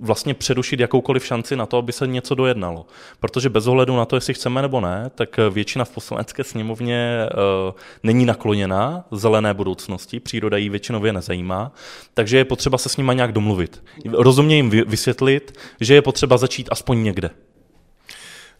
vlastně 0.00 0.34
přerušit 0.34 0.80
jakoukoliv 0.80 1.26
šanci 1.26 1.56
na 1.56 1.66
to, 1.66 1.76
aby 1.76 1.92
se 1.92 2.06
něco 2.06 2.34
dojednalo. 2.34 2.86
Protože 3.20 3.48
bez 3.48 3.66
ohledu 3.66 3.96
na 3.96 4.04
to, 4.04 4.16
jestli 4.16 4.34
chceme 4.34 4.62
nebo 4.62 4.80
ne, 4.80 5.10
tak 5.14 5.36
většina 5.50 5.84
v 5.84 5.90
poslanecké 5.90 6.44
sněmovně 6.44 7.28
uh, 7.68 7.74
není 8.02 8.26
nakloněná 8.26 9.04
zelené 9.10 9.54
budoucnosti, 9.54 10.20
příroda 10.20 10.56
ji 10.56 10.68
většinově 10.68 11.12
nezajímá, 11.12 11.72
takže 12.14 12.36
je 12.36 12.44
potřeba 12.44 12.78
se 12.78 12.88
s 12.88 12.96
nimi 12.96 13.12
nějak 13.14 13.32
domluvit. 13.32 13.82
Rozumně 14.12 14.56
jim 14.56 14.70
vysvětlit, 14.70 15.58
že 15.80 15.94
je 15.94 16.02
potřeba 16.02 16.36
začít 16.36 16.68
aspoň 16.70 17.02
někde. 17.02 17.30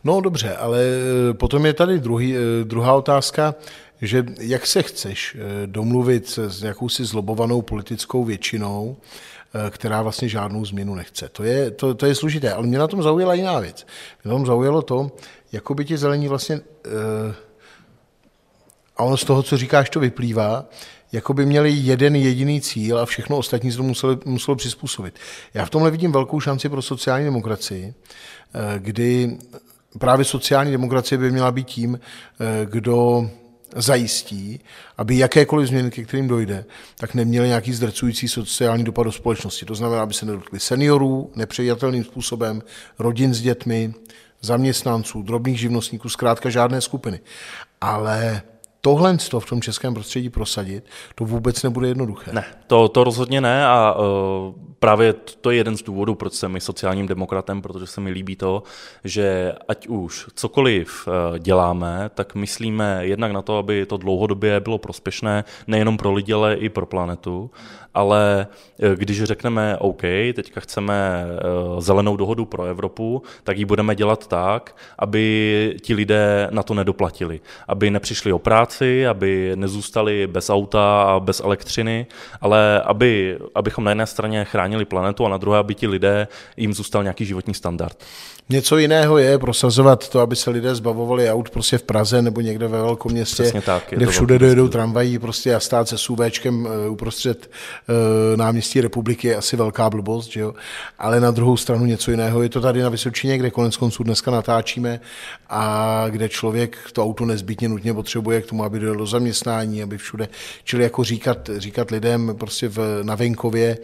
No 0.05 0.21
dobře, 0.21 0.57
ale 0.57 0.78
eh, 0.81 1.35
potom 1.35 1.67
je 1.67 1.73
tady 1.73 1.99
druhý, 1.99 2.35
druhá 2.64 2.95
otázka 2.95 3.55
že 4.02 4.25
jak 4.40 4.67
se 4.67 4.83
chceš 4.83 5.37
eh, 5.38 5.67
domluvit 5.67 6.38
s 6.49 6.62
jakousi 6.62 7.05
zlobovanou 7.05 7.62
politickou 7.62 8.25
většinou, 8.25 8.97
eh, 8.97 9.71
která 9.71 10.02
vlastně 10.02 10.28
žádnou 10.28 10.64
změnu 10.64 10.95
nechce. 10.95 11.28
To 11.28 11.45
je, 11.45 11.71
to, 11.71 11.95
to 11.95 12.07
je 12.07 12.14
složité, 12.14 12.52
ale 12.52 12.67
mě 12.67 12.78
na 12.78 12.87
tom 12.87 13.02
zaujala 13.02 13.35
jiná 13.35 13.61
věc. 13.61 13.87
Mě 14.25 14.33
na 14.33 14.35
tom 14.35 14.47
zaujalo 14.47 14.83
to, 14.83 15.11
jako 15.52 15.75
by 15.75 15.85
ti 15.85 15.99
zelení 15.99 16.28
vlastně, 16.28 16.61
eh, 16.87 17.35
a 18.97 19.02
ono 19.02 19.17
z 19.17 19.25
toho, 19.25 19.43
co 19.43 19.57
říkáš, 19.57 19.90
to 19.90 20.00
vyplývá, 20.00 20.64
jako 21.12 21.35
by 21.35 21.47
měli 21.47 21.71
jeden 21.71 22.17
jediný 22.17 22.61
cíl 22.61 22.99
a 22.99 23.07
všechno 23.07 23.37
ostatní 23.37 23.71
se 23.71 23.76
to 23.76 23.83
muselo, 23.83 24.19
muselo 24.25 24.57
přizpůsobit. 24.57 25.19
Já 25.55 25.64
v 25.64 25.71
tomhle 25.71 25.90
vidím 25.90 26.12
velkou 26.12 26.40
šanci 26.40 26.69
pro 26.69 26.83
sociální 26.83 27.25
demokracii, 27.25 27.95
kdy 28.78 29.38
právě 29.99 30.25
sociální 30.25 30.73
demokracie 30.73 31.19
by 31.19 31.31
měla 31.31 31.52
být 31.52 31.67
tím, 31.67 32.00
kdo 32.64 33.31
zajistí, 33.77 34.61
aby 34.97 35.19
jakékoliv 35.19 35.69
změny, 35.69 35.91
ke 35.91 36.05
kterým 36.05 36.29
dojde, 36.29 36.65
tak 36.97 37.15
neměly 37.15 37.49
nějaký 37.49 37.73
zdrcující 37.73 38.29
sociální 38.29 38.85
dopad 38.85 39.03
do 39.03 39.13
společnosti. 39.13 39.67
To 39.67 39.75
znamená, 39.75 40.03
aby 40.03 40.15
se 40.15 40.27
nedotkli 40.27 40.61
seniorů 40.61 41.33
nepřijatelným 41.37 42.05
způsobem, 42.05 42.63
rodin 42.99 43.35
s 43.35 43.41
dětmi, 43.41 43.95
zaměstnanců, 44.41 45.23
drobných 45.23 45.61
živnostníků, 45.61 46.09
zkrátka 46.09 46.51
žádné 46.51 46.81
skupiny. 46.81 47.21
Ale 47.81 48.43
tohle 48.88 49.16
v 49.38 49.47
tom 49.47 49.61
českém 49.61 49.95
prostředí 49.95 50.30
prosadit, 50.30 50.85
to 51.14 51.25
vůbec 51.25 51.62
nebude 51.62 51.88
jednoduché. 51.88 52.33
Ne, 52.33 52.45
to, 52.66 52.88
to 52.88 53.04
rozhodně 53.04 53.40
ne 53.40 53.66
a 53.66 53.95
uh, 53.99 54.54
právě 54.78 55.12
to 55.12 55.50
je 55.50 55.57
jeden 55.57 55.76
z 55.76 55.83
důvodů, 55.83 56.14
proč 56.14 56.33
jsem 56.33 56.57
i 56.57 56.61
sociálním 56.61 57.07
demokratem, 57.07 57.62
protože 57.62 57.87
se 57.87 58.00
mi 58.00 58.11
líbí 58.11 58.37
to, 58.37 58.62
že 59.04 59.52
ať 59.68 59.87
už 59.87 60.26
cokoliv 60.35 61.09
uh, 61.09 61.38
děláme, 61.38 62.11
tak 62.14 62.35
myslíme 62.35 62.99
jednak 63.00 63.33
na 63.33 63.42
to, 63.42 63.59
aby 63.59 63.87
to 63.87 63.97
dlouhodobě 63.97 64.61
bylo 64.61 64.78
prospěšné 64.78 65.45
nejenom 65.66 65.97
pro 65.97 66.12
lidi, 66.12 66.33
ale 66.33 66.54
i 66.54 66.68
pro 66.68 66.87
planetu 66.87 67.50
ale 67.99 68.47
eh, 68.81 68.97
když 68.97 69.23
řekneme 69.23 69.76
OK, 69.78 70.02
teďka 70.33 70.61
chceme 70.61 71.25
eh, 71.26 71.81
zelenou 71.81 72.17
dohodu 72.17 72.45
pro 72.45 72.64
Evropu, 72.64 73.23
tak 73.45 73.59
ji 73.59 73.64
budeme 73.64 73.95
dělat 73.95 74.26
tak, 74.26 74.76
aby 74.99 75.76
ti 75.83 75.95
lidé 75.95 76.49
na 76.50 76.62
to 76.62 76.75
nedoplatili. 76.75 77.40
Aby 77.69 77.90
nepřišli 77.90 78.33
o 78.33 78.38
práci, 78.38 79.07
aby 79.07 79.52
nezůstali 79.55 80.26
bez 80.26 80.50
auta 80.50 81.02
a 81.02 81.21
bez 81.21 81.40
elektřiny, 81.40 82.07
ale 82.40 82.83
aby, 82.83 83.38
abychom 83.55 83.85
na 83.85 83.90
jedné 83.90 84.07
straně 84.07 84.45
chránili 84.45 84.85
planetu 84.85 85.26
a 85.26 85.28
na 85.28 85.37
druhé, 85.37 85.59
aby 85.59 85.75
ti 85.75 85.87
lidé 85.87 86.28
jim 86.57 86.75
zůstal 86.75 87.02
nějaký 87.02 87.25
životní 87.25 87.55
standard. 87.55 88.05
Něco 88.50 88.78
jiného 88.78 89.19
je 89.19 89.38
prosazovat 89.38 90.09
to, 90.09 90.21
aby 90.21 90.37
se 90.37 90.50
lidé 90.50 90.75
zbavovali 90.75 91.31
aut 91.31 91.50
prostě 91.50 91.78
v 91.78 91.83
Praze 91.83 92.23
nebo 92.23 92.40
někde 92.40 92.69
ve 92.69 92.78
velkom 92.78 93.12
městě, 93.12 93.52
tak, 93.67 93.83
kde 93.90 94.07
všude 94.07 94.38
dojedou 94.38 94.69
tramvají 94.69 95.19
prostě 95.19 95.55
a 95.55 95.61
stát 95.61 95.88
se 95.88 95.99
SUVčkem 95.99 96.67
eh, 96.67 96.88
uprostřed 96.88 97.50
náměstí 98.37 98.80
republiky 98.80 99.28
je 99.28 99.37
asi 99.37 99.57
velká 99.57 99.90
blbost, 99.90 100.33
že 100.33 100.40
jo? 100.40 100.54
ale 100.99 101.21
na 101.21 101.30
druhou 101.30 101.57
stranu 101.57 101.87
něco 101.87 102.11
jiného 102.11 102.42
je 102.42 102.49
to 102.49 102.61
tady 102.61 102.83
na 102.83 102.88
Vysočině, 102.88 103.38
kde 103.38 103.50
konec 103.50 103.76
konců 103.76 104.02
dneska 104.02 104.30
natáčíme 104.30 105.00
a 105.50 106.04
kde 106.09 106.28
člověk 106.28 106.78
to 106.92 107.04
auto 107.04 107.25
nezbytně 107.25 107.68
nutně 107.68 107.95
potřebuje 107.95 108.42
k 108.42 108.47
tomu, 108.47 108.64
aby 108.64 108.78
dojel 108.78 108.97
do 108.97 109.07
zaměstnání, 109.07 109.83
aby 109.83 109.99
všude, 109.99 110.28
čili 110.64 110.83
jako 110.83 111.04
říkat, 111.04 111.50
říkat 111.57 111.90
lidem 111.90 112.35
prostě 112.38 112.68
v, 112.68 113.00
na 113.02 113.14
venkově, 113.14 113.78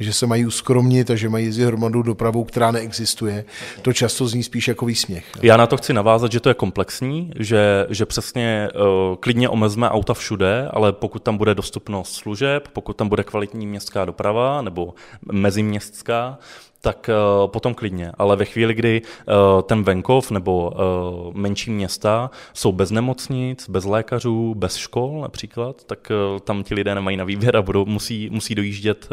že 0.00 0.12
se 0.12 0.26
mají 0.26 0.46
uskromnit 0.46 1.10
a 1.10 1.14
že 1.16 1.28
mají 1.28 1.46
jezdit 1.46 1.64
hromadou 1.64 2.02
dopravou, 2.02 2.44
která 2.44 2.70
neexistuje, 2.70 3.44
to 3.82 3.92
často 3.92 4.28
zní 4.28 4.42
spíš 4.42 4.68
jako 4.68 4.86
výsměch. 4.86 5.24
Já 5.42 5.56
na 5.56 5.66
to 5.66 5.76
chci 5.76 5.92
navázat, 5.92 6.32
že 6.32 6.40
to 6.40 6.48
je 6.48 6.54
komplexní, 6.54 7.32
že, 7.38 7.86
že 7.90 8.06
přesně 8.06 8.68
uh, 8.74 9.16
klidně 9.16 9.48
omezme 9.48 9.90
auta 9.90 10.14
všude, 10.14 10.68
ale 10.70 10.92
pokud 10.92 11.22
tam 11.22 11.36
bude 11.36 11.54
dostupnost 11.54 12.12
služeb, 12.12 12.68
pokud 12.72 12.96
tam 12.96 13.08
bude 13.08 13.24
kvalitní 13.24 13.49
městská 13.54 14.04
doprava 14.04 14.62
nebo 14.62 14.94
meziměstská, 15.32 16.38
tak 16.82 17.10
uh, 17.42 17.50
potom 17.50 17.74
klidně. 17.74 18.12
Ale 18.18 18.36
ve 18.36 18.44
chvíli, 18.44 18.74
kdy 18.74 19.02
uh, 19.02 19.62
ten 19.62 19.82
venkov 19.82 20.30
nebo 20.30 20.70
uh, 20.70 21.34
menší 21.34 21.70
města 21.70 22.30
jsou 22.54 22.72
bez 22.72 22.90
nemocnic, 22.90 23.68
bez 23.68 23.84
lékařů, 23.84 24.54
bez 24.54 24.76
škol 24.76 25.20
například, 25.20 25.84
tak 25.84 26.12
tam 26.44 26.62
ti 26.62 26.74
lidé 26.74 26.94
nemají 26.94 27.16
na 27.16 27.24
výběr 27.24 27.56
a 27.56 27.62
budou, 27.62 27.84
musí, 27.84 28.30
musí 28.30 28.54
dojíždět 28.54 29.08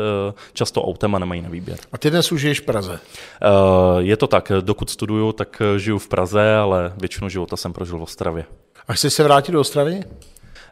často 0.54 0.84
autem 0.84 1.16
a 1.16 1.20
nemají 1.20 1.42
na 1.42 1.50
výběr. 1.50 1.78
A 1.92 1.98
ty 1.98 2.10
dnes 2.10 2.32
už 2.32 2.42
žiješ 2.42 2.60
v 2.60 2.66
Praze? 2.66 3.00
Je 3.98 4.18
to 4.18 4.28
tak. 4.28 4.52
Dokud 4.62 4.90
studuju, 4.90 5.32
tak 5.32 5.62
žiju 5.78 5.98
v 5.98 6.08
Praze, 6.08 6.56
ale 6.56 6.94
většinu 6.98 7.30
života 7.30 7.58
jsem 7.58 7.74
prožil 7.74 7.98
v 7.98 8.02
Ostravě. 8.02 8.46
A 8.88 8.94
chceš 8.94 9.14
se 9.14 9.24
vrátit 9.24 9.52
do 9.52 9.60
Ostravy? 9.60 10.04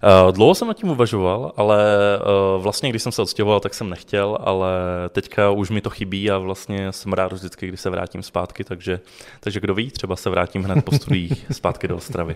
Eh, 0.03 0.31
dlouho 0.31 0.55
jsem 0.55 0.67
nad 0.67 0.77
tím 0.77 0.89
uvažoval, 0.89 1.51
ale 1.57 1.85
eh, 2.15 2.21
vlastně 2.57 2.89
když 2.89 3.03
jsem 3.03 3.11
se 3.11 3.21
odstěhoval, 3.21 3.59
tak 3.59 3.73
jsem 3.73 3.89
nechtěl, 3.89 4.37
ale 4.41 4.69
teďka 5.09 5.49
už 5.49 5.69
mi 5.69 5.81
to 5.81 5.89
chybí 5.89 6.31
a 6.31 6.37
vlastně 6.37 6.91
jsem 6.91 7.13
rád 7.13 7.33
vždycky, 7.33 7.67
když 7.67 7.79
se 7.79 7.89
vrátím 7.89 8.23
zpátky, 8.23 8.63
takže, 8.63 8.99
takže 9.39 9.59
kdo 9.59 9.73
ví, 9.73 9.91
třeba 9.91 10.15
se 10.15 10.29
vrátím 10.29 10.63
hned 10.63 10.85
po 10.85 10.91
studiích 10.91 11.45
zpátky 11.51 11.87
do 11.87 11.95
Ostravy. 11.95 12.35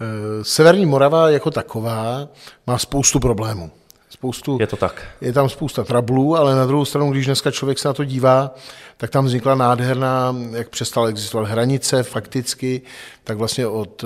Eh, 0.00 0.44
Severní 0.44 0.86
Morava 0.86 1.30
jako 1.30 1.50
taková 1.50 2.28
má 2.66 2.78
spoustu 2.78 3.20
problémů. 3.20 3.70
Spoustu, 4.18 4.56
je 4.60 4.66
to 4.66 4.76
tak. 4.76 5.06
Je 5.20 5.32
tam 5.32 5.48
spousta 5.48 5.84
trablů, 5.84 6.36
ale 6.36 6.54
na 6.54 6.66
druhou 6.66 6.84
stranu, 6.84 7.10
když 7.10 7.26
dneska 7.26 7.50
člověk 7.50 7.78
se 7.78 7.88
na 7.88 7.94
to 7.94 8.04
dívá, 8.04 8.54
tak 8.96 9.10
tam 9.10 9.24
vznikla 9.24 9.54
nádherná, 9.54 10.36
jak 10.50 10.68
přestala 10.68 11.08
existovat 11.08 11.48
hranice 11.48 12.02
fakticky, 12.02 12.82
tak 13.24 13.38
vlastně 13.38 13.66
od, 13.66 14.04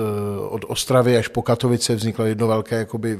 od 0.49 0.65
Ostravy 0.67 1.17
až 1.17 1.27
po 1.27 1.41
Katovice 1.41 1.95
vzniklo 1.95 2.25
jedno 2.25 2.47
velké 2.47 2.75
jakoby 2.75 3.19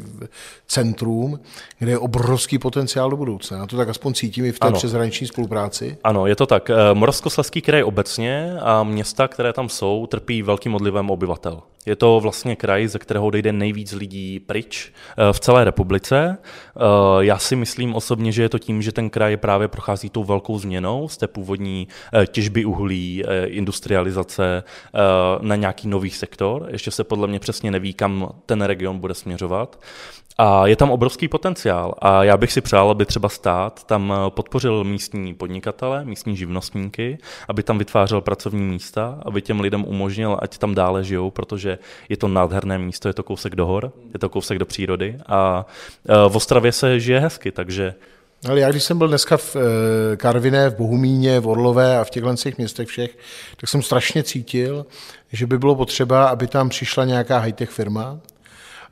centrum, 0.67 1.39
kde 1.79 1.91
je 1.91 1.97
obrovský 1.97 2.59
potenciál 2.59 3.09
do 3.09 3.17
budoucna. 3.17 3.57
Na 3.57 3.67
to 3.67 3.77
tak 3.77 3.89
aspoň 3.89 4.13
cítím 4.13 4.45
i 4.45 4.51
v 4.51 4.59
té 4.59 4.67
ano. 4.67 4.77
přeshraniční 4.77 5.27
spolupráci. 5.27 5.97
Ano, 6.03 6.27
je 6.27 6.35
to 6.35 6.45
tak. 6.45 6.69
Eh, 6.69 6.75
Moravskoslezský 6.93 7.61
kraj 7.61 7.83
obecně 7.83 8.57
a 8.61 8.83
města, 8.83 9.27
které 9.27 9.53
tam 9.53 9.69
jsou, 9.69 10.07
trpí 10.07 10.41
velkým 10.41 10.75
odlivem 10.75 11.09
obyvatel. 11.09 11.61
Je 11.85 11.95
to 11.95 12.19
vlastně 12.19 12.55
kraj, 12.55 12.87
ze 12.87 12.99
kterého 12.99 13.29
dojde 13.29 13.51
nejvíc 13.51 13.93
lidí 13.93 14.39
pryč 14.39 14.91
eh, 15.17 15.33
v 15.33 15.39
celé 15.39 15.63
republice. 15.63 16.37
Eh, 16.37 16.79
já 17.19 17.37
si 17.37 17.55
myslím 17.55 17.95
osobně, 17.95 18.31
že 18.31 18.41
je 18.41 18.49
to 18.49 18.59
tím, 18.59 18.81
že 18.81 18.91
ten 18.91 19.09
kraj 19.09 19.37
právě 19.37 19.67
prochází 19.67 20.09
tou 20.09 20.23
velkou 20.23 20.59
změnou 20.59 21.07
z 21.07 21.17
té 21.17 21.27
původní 21.27 21.87
těžby 22.27 22.65
uhlí, 22.65 23.23
industrializace 23.45 24.63
na 25.41 25.55
nějaký 25.55 25.87
nový 25.87 26.09
sektor. 26.09 26.67
Ještě 26.71 26.91
se 26.91 27.03
podle 27.03 27.27
mě 27.27 27.39
přesně 27.39 27.71
neví, 27.71 27.93
kam 27.93 28.29
ten 28.45 28.61
region 28.61 28.99
bude 28.99 29.13
směřovat. 29.13 29.79
A 30.37 30.67
je 30.67 30.75
tam 30.75 30.91
obrovský 30.91 31.27
potenciál 31.27 31.95
a 31.99 32.23
já 32.23 32.37
bych 32.37 32.51
si 32.51 32.61
přál, 32.61 32.89
aby 32.89 33.05
třeba 33.05 33.29
stát 33.29 33.83
tam 33.83 34.13
podpořil 34.29 34.83
místní 34.83 35.33
podnikatele, 35.33 36.05
místní 36.05 36.37
živnostníky, 36.37 37.17
aby 37.47 37.63
tam 37.63 37.77
vytvářel 37.77 38.21
pracovní 38.21 38.61
místa, 38.61 39.19
aby 39.25 39.41
těm 39.41 39.59
lidem 39.59 39.85
umožnil, 39.85 40.37
ať 40.41 40.57
tam 40.57 40.75
dále 40.75 41.03
žijou, 41.03 41.31
protože 41.31 41.77
je 42.09 42.17
to 42.17 42.27
nádherné 42.27 42.77
místo, 42.77 43.07
je 43.07 43.13
to 43.13 43.23
kousek 43.23 43.55
do 43.55 43.65
hor, 43.65 43.91
je 44.13 44.19
to 44.19 44.29
kousek 44.29 44.59
do 44.59 44.65
přírody 44.65 45.17
a 45.27 45.65
e, 46.09 46.29
v 46.29 46.35
Ostravě 46.35 46.71
se 46.71 46.99
žije 46.99 47.19
hezky, 47.19 47.51
takže 47.51 47.95
ale 48.49 48.59
já, 48.59 48.71
když 48.71 48.83
jsem 48.83 48.97
byl 48.97 49.07
dneska 49.07 49.37
v 49.37 49.55
e, 49.55 50.17
Karviné, 50.17 50.69
v 50.69 50.75
Bohumíně, 50.75 51.39
v 51.39 51.47
Orlové 51.47 51.97
a 51.97 52.03
v 52.03 52.09
těchto 52.09 52.35
městech 52.57 52.87
všech, 52.87 53.17
tak 53.57 53.69
jsem 53.69 53.81
strašně 53.81 54.23
cítil, 54.23 54.85
že 55.31 55.47
by 55.47 55.57
bylo 55.57 55.75
potřeba, 55.75 56.27
aby 56.27 56.47
tam 56.47 56.69
přišla 56.69 57.05
nějaká 57.05 57.37
high-tech 57.37 57.69
firma, 57.69 58.19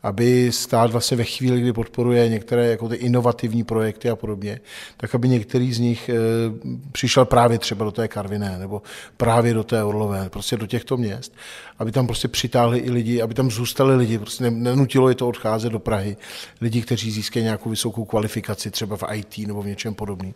aby 0.03 0.51
stát 0.51 0.91
vlastně 0.91 1.17
ve 1.17 1.23
chvíli, 1.23 1.61
kdy 1.61 1.73
podporuje 1.73 2.29
některé 2.29 2.67
jako 2.67 2.89
ty 2.89 2.95
inovativní 2.95 3.63
projekty 3.63 4.09
a 4.09 4.15
podobně, 4.15 4.59
tak 4.97 5.15
aby 5.15 5.29
některý 5.29 5.73
z 5.73 5.79
nich 5.79 6.09
e, 6.09 6.15
přišel 6.91 7.25
právě 7.25 7.59
třeba 7.59 7.85
do 7.85 7.91
té 7.91 8.07
Karviné 8.07 8.57
nebo 8.59 8.81
právě 9.17 9.53
do 9.53 9.63
té 9.63 9.83
Orlové, 9.83 10.29
prostě 10.29 10.57
do 10.57 10.67
těchto 10.67 10.97
měst, 10.97 11.33
aby 11.79 11.91
tam 11.91 12.07
prostě 12.07 12.27
přitáhli 12.27 12.79
i 12.79 12.91
lidi, 12.91 13.21
aby 13.21 13.33
tam 13.33 13.51
zůstali 13.51 13.95
lidi, 13.95 14.17
prostě 14.17 14.51
nenutilo 14.51 15.09
je 15.09 15.15
to 15.15 15.27
odcházet 15.27 15.71
do 15.71 15.79
Prahy, 15.79 16.17
lidi, 16.61 16.81
kteří 16.81 17.11
získají 17.11 17.43
nějakou 17.43 17.69
vysokou 17.69 18.05
kvalifikaci 18.05 18.71
třeba 18.71 18.97
v 18.97 19.03
IT 19.13 19.47
nebo 19.47 19.61
v 19.61 19.67
něčem 19.67 19.93
podobným. 19.93 20.33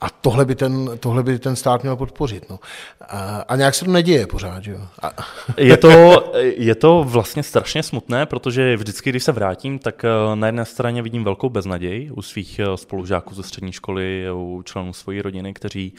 A 0.00 0.10
tohle 0.10 0.44
by 0.44 0.54
ten, 0.54 0.90
tohle 1.00 1.22
by 1.22 1.38
ten 1.38 1.56
stát 1.56 1.82
měl 1.82 1.96
podpořit. 1.96 2.50
No. 2.50 2.58
A, 3.00 3.44
a 3.48 3.56
nějak 3.56 3.74
se 3.74 3.84
to 3.84 3.90
neděje 3.90 4.26
pořád. 4.26 4.66
Jo. 4.66 4.80
A... 5.02 5.12
Je, 5.56 5.76
to, 5.76 6.24
je 6.56 6.74
to 6.74 7.04
vlastně 7.08 7.42
strašně 7.42 7.82
smutné, 7.82 8.26
protože 8.26 8.76
vždycky, 8.76 8.99
když 9.08 9.24
se 9.24 9.32
vrátím, 9.32 9.78
tak 9.78 10.04
eh, 10.04 10.36
na 10.36 10.46
jedné 10.46 10.64
straně 10.64 11.02
vidím 11.02 11.24
velkou 11.24 11.48
beznaděj 11.48 12.10
u 12.14 12.22
svých 12.22 12.58
eh, 12.58 12.76
spolužáků 12.76 13.34
ze 13.34 13.42
střední 13.42 13.72
školy, 13.72 14.26
u 14.34 14.62
členů 14.64 14.92
své 14.92 15.22
rodiny, 15.22 15.54
kteří 15.54 15.92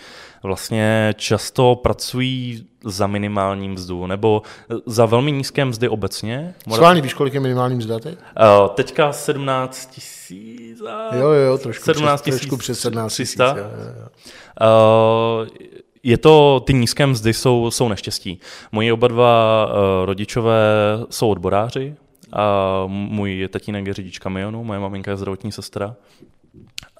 vlastně 0.43 1.13
často 1.17 1.75
pracují 1.75 2.67
za 2.83 3.07
minimální 3.07 3.69
mzdu, 3.69 4.07
nebo 4.07 4.41
za 4.85 5.05
velmi 5.05 5.31
nízké 5.31 5.65
mzdy 5.65 5.89
obecně. 5.89 6.53
Schválně 6.73 7.01
víš, 7.01 7.13
kolik 7.13 7.33
je 7.33 7.39
minimální 7.39 7.75
mzda 7.75 7.99
teď? 7.99 8.19
Uh, 8.19 8.67
teďka 8.67 9.13
17 9.13 9.85
tisíc. 9.85 10.81
Jo, 11.11 11.29
jo, 11.29 11.57
trošku 11.57 11.85
17 11.85 12.21
přes, 12.21 12.35
trošku 12.35 12.57
přes 12.57 12.79
17 12.79 13.15
tisíc. 13.15 13.39
Uh, 13.39 13.55
je 16.03 16.17
to, 16.17 16.59
ty 16.59 16.73
nízké 16.73 17.07
mzdy 17.07 17.33
jsou, 17.33 17.71
jsou 17.71 17.89
neštěstí. 17.89 18.39
Moji 18.71 18.91
oba 18.91 19.07
dva 19.07 19.65
uh, 19.65 20.05
rodičové 20.05 20.59
jsou 21.09 21.29
odboráři, 21.29 21.95
a 22.33 22.83
můj 22.87 23.47
tatínek 23.51 23.87
je 23.87 23.93
řidič 23.93 24.19
kamionu, 24.19 24.63
moje 24.63 24.79
maminka 24.79 25.11
je 25.11 25.17
zdravotní 25.17 25.51
sestra. 25.51 25.95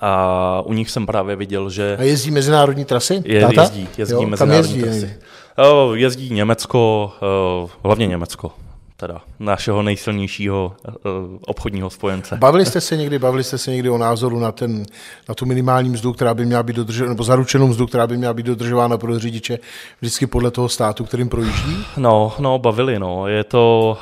A 0.01 0.61
u 0.65 0.73
nich 0.73 0.91
jsem 0.91 1.05
právě 1.05 1.35
viděl, 1.35 1.69
že... 1.69 1.97
A 1.99 2.03
jezdí 2.03 2.31
mezinárodní 2.31 2.85
trasy? 2.85 3.23
Je, 3.25 3.47
jezdí, 3.59 3.87
jezdí 3.97 4.13
jo, 4.13 4.27
mezinárodní 4.27 4.77
jezdí, 4.77 5.01
trasy. 5.01 5.19
Uh, 5.87 5.97
jezdí 5.97 6.33
Německo, 6.33 7.11
hlavně 7.83 8.07
Německo 8.07 8.51
teda 9.01 9.21
našeho 9.39 9.81
nejsilnějšího 9.81 10.75
obchodního 11.47 11.89
spojence. 11.89 12.35
Bavili 12.35 12.65
jste 12.65 12.81
se 12.81 12.97
někdy, 12.97 13.19
bavili 13.19 13.43
jste 13.43 13.57
se 13.57 13.71
někdy 13.71 13.89
o 13.89 13.97
názoru 13.97 14.39
na, 14.39 14.51
ten, 14.51 14.85
na 15.29 15.35
tu 15.35 15.45
minimální 15.45 15.89
mzdu, 15.89 16.13
která 16.13 16.33
by 16.33 16.45
měla 16.45 16.63
být 16.63 16.75
dodržována, 16.75 17.13
nebo 17.13 17.23
zaručenou 17.23 17.67
mzdu, 17.67 17.87
která 17.87 18.07
by 18.07 18.17
měla 18.17 18.33
být 18.33 18.45
dodržována 18.45 18.97
pro 18.97 19.19
řidiče 19.19 19.59
vždycky 20.01 20.27
podle 20.27 20.51
toho 20.51 20.69
státu, 20.69 21.05
kterým 21.05 21.29
projíždí? 21.29 21.85
No, 21.97 22.33
no, 22.39 22.59
bavili, 22.59 22.99
no. 22.99 23.27
Je 23.27 23.43
to, 23.43 23.97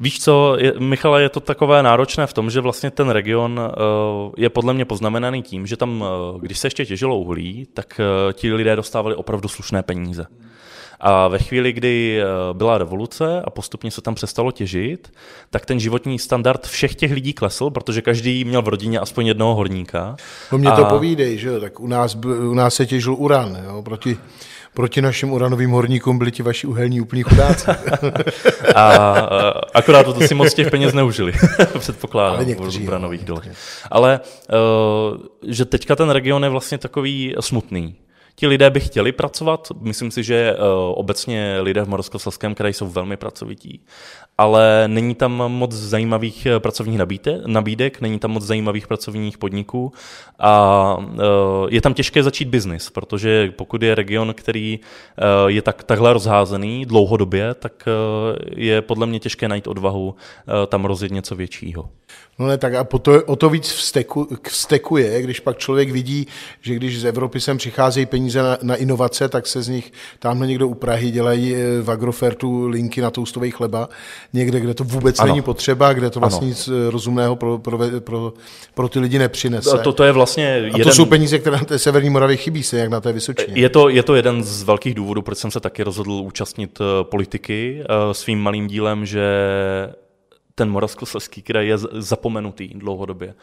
Víš 0.00 0.20
co, 0.20 0.56
je, 0.58 0.74
Michala, 0.78 1.20
je 1.20 1.28
to 1.28 1.40
takové 1.40 1.82
náročné 1.82 2.26
v 2.26 2.32
tom, 2.32 2.50
že 2.50 2.60
vlastně 2.60 2.90
ten 2.90 3.10
region 3.10 3.60
uh, 3.60 4.32
je 4.36 4.50
podle 4.50 4.74
mě 4.74 4.84
poznamenaný 4.84 5.42
tím, 5.42 5.66
že 5.66 5.76
tam, 5.76 6.00
uh, 6.00 6.40
když 6.40 6.58
se 6.58 6.66
ještě 6.66 6.86
těžilo 6.86 7.18
uhlí, 7.18 7.68
tak 7.74 8.00
uh, 8.00 8.32
ti 8.32 8.52
lidé 8.52 8.76
dostávali 8.76 9.14
opravdu 9.14 9.48
slušné 9.48 9.82
peníze. 9.82 10.26
A 11.02 11.28
ve 11.28 11.38
chvíli, 11.38 11.72
kdy 11.72 12.22
byla 12.52 12.78
revoluce 12.78 13.42
a 13.44 13.50
postupně 13.50 13.90
se 13.90 14.02
tam 14.02 14.14
přestalo 14.14 14.52
těžit, 14.52 15.12
tak 15.50 15.66
ten 15.66 15.80
životní 15.80 16.18
standard 16.18 16.66
všech 16.66 16.94
těch 16.94 17.12
lidí 17.12 17.32
klesl, 17.32 17.70
protože 17.70 18.02
každý 18.02 18.44
měl 18.44 18.62
v 18.62 18.68
rodině 18.68 18.98
aspoň 18.98 19.26
jednoho 19.26 19.54
horníka. 19.54 20.16
No 20.52 20.58
mě 20.58 20.68
a... 20.68 20.76
to 20.76 20.84
povídej, 20.84 21.38
že 21.38 21.48
jo, 21.48 21.60
tak 21.60 21.80
u 21.80 21.86
nás, 21.86 22.18
u 22.24 22.54
nás 22.54 22.74
se 22.74 22.86
těžil 22.86 23.14
uran, 23.14 23.58
jo, 23.64 23.82
proti 23.82 24.18
proti 24.74 25.02
našim 25.02 25.32
uranovým 25.32 25.70
horníkům 25.70 26.18
byli 26.18 26.30
ti 26.30 26.42
vaši 26.42 26.66
uhelní 26.66 27.00
úplní 27.00 27.22
chudáci. 27.22 27.70
a, 28.74 28.82
a 28.84 29.52
akorát 29.74 30.02
to 30.02 30.20
si 30.20 30.34
moc 30.34 30.54
těch 30.54 30.70
peněz 30.70 30.94
neužili, 30.94 31.32
předpokládám, 31.78 32.44
v 32.44 32.88
uranových 32.88 33.24
dolech. 33.24 33.56
Ale 33.90 34.20
uh, 34.20 35.18
že 35.46 35.64
teďka 35.64 35.96
ten 35.96 36.10
region 36.10 36.44
je 36.44 36.50
vlastně 36.50 36.78
takový 36.78 37.34
smutný. 37.40 37.94
Ti 38.34 38.46
lidé 38.46 38.70
by 38.70 38.80
chtěli 38.80 39.12
pracovat, 39.12 39.68
myslím 39.80 40.10
si, 40.10 40.22
že 40.22 40.54
uh, 40.54 40.58
obecně 40.94 41.60
lidé 41.60 41.82
v 41.82 41.88
Moravskoslezském 41.88 42.54
kraji 42.54 42.74
jsou 42.74 42.88
velmi 42.88 43.16
pracovití, 43.16 43.84
ale 44.38 44.84
není 44.86 45.14
tam 45.14 45.32
moc 45.32 45.72
zajímavých 45.72 46.46
eh, 46.46 46.60
pracovních 46.60 46.98
nabídek, 47.46 48.00
není 48.00 48.18
tam 48.18 48.30
moc 48.30 48.44
zajímavých 48.44 48.86
pracovních 48.86 49.38
podniků 49.38 49.92
a 50.38 50.96
uh, 50.98 51.16
je 51.68 51.80
tam 51.80 51.94
těžké 51.94 52.22
začít 52.22 52.48
biznis, 52.48 52.90
protože 52.90 53.52
pokud 53.56 53.82
je 53.82 53.94
region, 53.94 54.34
který 54.34 54.80
je 55.46 55.62
tak, 55.62 55.84
takhle 55.84 56.12
rozházený 56.12 56.86
dlouhodobě, 56.86 57.54
tak 57.54 57.88
je 58.56 58.82
podle 58.82 59.06
mě 59.06 59.20
těžké 59.20 59.48
najít 59.48 59.66
odvahu 59.66 60.14
tam 60.68 60.84
rozjet 60.84 61.12
něco 61.12 61.36
většího. 61.36 61.88
No 62.40 62.46
ne, 62.46 62.58
tak 62.58 62.74
a 62.74 62.84
to, 62.84 63.24
o 63.24 63.36
to 63.36 63.50
víc 63.50 63.72
vsteku, 63.72 64.28
vstekuje, 64.48 65.22
když 65.22 65.40
pak 65.40 65.58
člověk 65.58 65.90
vidí, 65.90 66.26
že 66.60 66.74
když 66.74 67.00
z 67.00 67.04
Evropy 67.04 67.40
sem 67.40 67.58
přicházejí 67.58 68.06
peníze 68.06 68.29
na, 68.38 68.58
na 68.62 68.74
inovace, 68.74 69.28
tak 69.28 69.46
se 69.46 69.62
z 69.62 69.68
nich 69.68 69.92
tamhle 70.18 70.46
někdo 70.46 70.68
u 70.68 70.74
Prahy 70.74 71.10
dělají 71.10 71.54
eh, 71.54 71.82
v 71.82 71.90
Agrofertu 71.90 72.68
linky 72.68 73.00
na 73.00 73.10
toustový 73.10 73.50
chleba, 73.50 73.88
někde, 74.32 74.60
kde 74.60 74.74
to 74.74 74.84
vůbec 74.84 75.18
ano. 75.18 75.28
není 75.28 75.42
potřeba, 75.42 75.92
kde 75.92 76.10
to 76.10 76.20
vlastně 76.20 76.46
ano. 76.46 76.48
nic 76.48 76.68
eh, 76.68 76.90
rozumného 76.90 77.36
pro, 77.36 77.58
pro, 77.58 77.78
pro, 78.00 78.32
pro 78.74 78.88
ty 78.88 78.98
lidi 78.98 79.18
nepřinese. 79.18 79.78
To, 79.78 79.92
to 79.92 80.04
je 80.04 80.12
vlastně 80.12 80.44
jeden... 80.44 80.80
A 80.80 80.84
to 80.84 80.90
jsou 80.90 81.04
peníze, 81.04 81.38
které 81.38 81.56
na 81.56 81.64
té 81.64 81.78
severní 81.78 82.10
Moravě 82.10 82.36
chybí 82.36 82.62
se, 82.62 82.78
jak 82.78 82.90
na 82.90 83.00
té 83.00 83.12
Vysočině. 83.12 83.60
Je 83.60 83.68
to, 83.68 83.88
je 83.88 84.02
to 84.02 84.14
jeden 84.14 84.44
z 84.44 84.62
velkých 84.62 84.94
důvodů, 84.94 85.22
proč 85.22 85.38
jsem 85.38 85.50
se 85.50 85.60
taky 85.60 85.82
rozhodl 85.82 86.12
účastnit 86.12 86.78
eh, 86.80 87.04
politiky 87.04 87.82
svým 88.12 88.38
malým 88.38 88.66
dílem, 88.66 89.06
že 89.06 89.22
ten 90.60 90.70
Moravskoslezský 90.70 91.42
kraj 91.42 91.66
je 91.66 91.78
zapomenutý 91.92 92.68
dlouhodobě. 92.68 93.34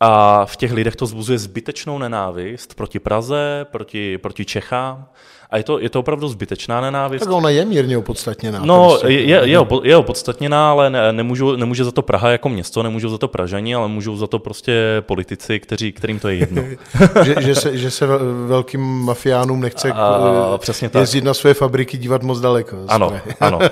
A 0.00 0.44
v 0.46 0.56
těch 0.56 0.72
lidech 0.72 0.96
to 0.96 1.06
zbuzuje 1.06 1.38
zbytečnou 1.38 1.98
nenávist 1.98 2.74
proti 2.74 2.98
Praze, 2.98 3.66
proti, 3.70 4.18
proti 4.18 4.44
Čechám. 4.44 5.08
A 5.50 5.56
je 5.56 5.64
to, 5.64 5.78
je 5.78 5.90
to 5.90 6.00
opravdu 6.00 6.28
zbytečná 6.28 6.80
nenávist. 6.80 7.20
Tak 7.20 7.32
ona 7.32 7.50
je 7.50 7.64
mírně 7.64 7.98
opodstatněná. 7.98 8.60
No, 8.64 8.98
je, 9.06 9.22
je, 9.22 9.40
je, 9.44 9.58
je 9.82 9.96
opodstatněná, 9.96 10.70
ale 10.70 10.90
ne, 10.90 11.12
nemůžu, 11.12 11.56
nemůže 11.56 11.84
za 11.84 11.92
to 11.92 12.02
Praha 12.02 12.30
jako 12.30 12.48
město, 12.48 12.82
nemůžou 12.82 13.08
za 13.08 13.18
to 13.18 13.28
Pražani, 13.28 13.74
ale 13.74 13.88
můžou 13.88 14.16
za 14.16 14.26
to 14.26 14.38
prostě 14.38 14.72
politici, 15.00 15.60
kteří, 15.60 15.92
kterým 15.92 16.18
to 16.18 16.28
je 16.28 16.34
jedno. 16.34 16.62
že, 17.24 17.34
že, 17.40 17.54
se, 17.54 17.76
že 17.76 17.90
se 17.90 18.06
velkým 18.46 18.80
mafiánům 18.80 19.60
nechce 19.60 19.92
a, 19.92 20.58
přesně 20.58 20.90
jezdit 20.98 21.20
tak. 21.20 21.26
na 21.26 21.34
své 21.34 21.54
fabriky, 21.54 21.98
dívat 21.98 22.22
moc 22.22 22.40
daleko. 22.40 22.76
Ano, 22.88 23.12
ano. 23.40 23.58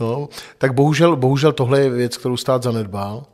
No, 0.00 0.28
tak 0.58 0.74
bohužel, 0.74 1.16
bohužel 1.16 1.52
tohle 1.52 1.80
je 1.80 1.90
věc, 1.90 2.16
kterou 2.16 2.36
stát 2.36 2.62
zanedbal. 2.62 3.24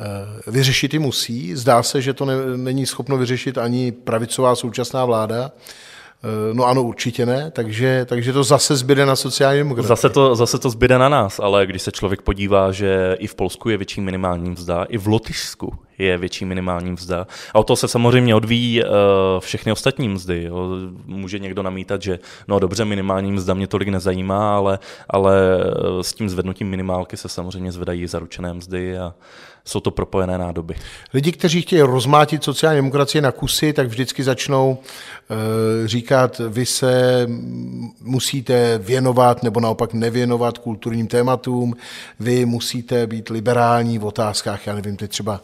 Eh, 0.00 0.50
vyřešit 0.50 0.92
ji 0.94 0.98
musí. 0.98 1.56
Zdá 1.56 1.82
se, 1.82 2.02
že 2.02 2.14
to 2.14 2.24
ne, 2.24 2.34
není 2.56 2.86
schopno 2.86 3.16
vyřešit 3.16 3.58
ani 3.58 3.92
pravicová 3.92 4.56
současná 4.56 5.04
vláda. 5.04 5.52
Eh, 6.24 6.54
no 6.54 6.66
ano, 6.66 6.82
určitě 6.82 7.26
ne, 7.26 7.50
takže, 7.50 8.06
takže 8.08 8.32
to 8.32 8.44
zase 8.44 8.76
zbyde 8.76 9.06
na 9.06 9.16
sociální 9.16 9.58
demokracii. 9.58 9.88
Zase 9.88 10.10
to, 10.10 10.36
zase 10.36 10.58
to 10.58 10.70
zbyde 10.70 10.98
na 10.98 11.08
nás, 11.08 11.40
ale 11.40 11.66
když 11.66 11.82
se 11.82 11.92
člověk 11.92 12.22
podívá, 12.22 12.72
že 12.72 13.16
i 13.18 13.26
v 13.26 13.34
Polsku 13.34 13.68
je 13.68 13.76
větší 13.76 14.00
minimální 14.00 14.50
mzda, 14.50 14.84
i 14.84 14.98
v 14.98 15.06
Lotyšsku 15.06 15.72
je 15.98 16.18
větší 16.18 16.44
minimální 16.44 16.92
mzda. 16.92 17.26
A 17.54 17.58
o 17.58 17.64
to 17.64 17.76
se 17.76 17.88
samozřejmě 17.88 18.34
odvíjí 18.34 18.82
uh, 18.82 18.88
všechny 19.38 19.72
ostatní 19.72 20.08
mzdy. 20.08 20.42
Jo. 20.42 20.68
Může 21.06 21.38
někdo 21.38 21.62
namítat, 21.62 22.02
že 22.02 22.18
no 22.48 22.58
dobře, 22.58 22.84
minimální 22.84 23.32
mzda 23.32 23.54
mě 23.54 23.66
tolik 23.66 23.88
nezajímá, 23.88 24.56
ale, 24.56 24.78
ale 25.10 25.36
eh, 25.60 26.02
s 26.02 26.12
tím 26.12 26.28
zvednutím 26.28 26.68
minimálky 26.68 27.16
se 27.16 27.28
samozřejmě 27.28 27.72
zvedají 27.72 28.06
zaručené 28.06 28.54
mzdy 28.54 28.98
a 28.98 29.14
jsou 29.64 29.80
to 29.80 29.90
propojené 29.90 30.38
nádoby. 30.38 30.74
Lidi, 31.14 31.32
kteří 31.32 31.62
chtějí 31.62 31.82
rozmátit 31.82 32.44
sociální 32.44 32.78
demokracie 32.78 33.22
na 33.22 33.32
kusy, 33.32 33.72
tak 33.72 33.86
vždycky 33.86 34.22
začnou 34.22 34.70
uh, 34.70 35.86
říkat, 35.86 36.40
vy 36.48 36.66
se 36.66 37.26
musíte 38.00 38.78
věnovat 38.78 39.42
nebo 39.42 39.60
naopak 39.60 39.94
nevěnovat 39.94 40.58
kulturním 40.58 41.06
tématům, 41.06 41.76
vy 42.20 42.44
musíte 42.44 43.06
být 43.06 43.28
liberální 43.28 43.98
v 43.98 44.04
otázkách, 44.04 44.66
já 44.66 44.74
nevím, 44.74 44.96
teď 44.96 45.10
třeba 45.10 45.40